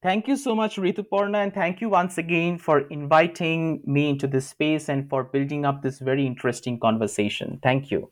Thank 0.02 0.26
you 0.26 0.36
so 0.36 0.54
much, 0.54 0.76
Rituparna, 0.76 1.42
and 1.42 1.54
thank 1.54 1.80
you 1.80 1.88
once 1.88 2.18
again 2.18 2.58
for 2.58 2.80
inviting 2.88 3.82
me 3.84 4.08
into 4.08 4.26
this 4.26 4.48
space 4.48 4.88
and 4.88 5.08
for 5.08 5.24
building 5.24 5.64
up 5.64 5.82
this 5.82 5.98
very 5.98 6.26
interesting 6.26 6.78
conversation. 6.78 7.60
Thank 7.62 7.90
you. 7.90 8.10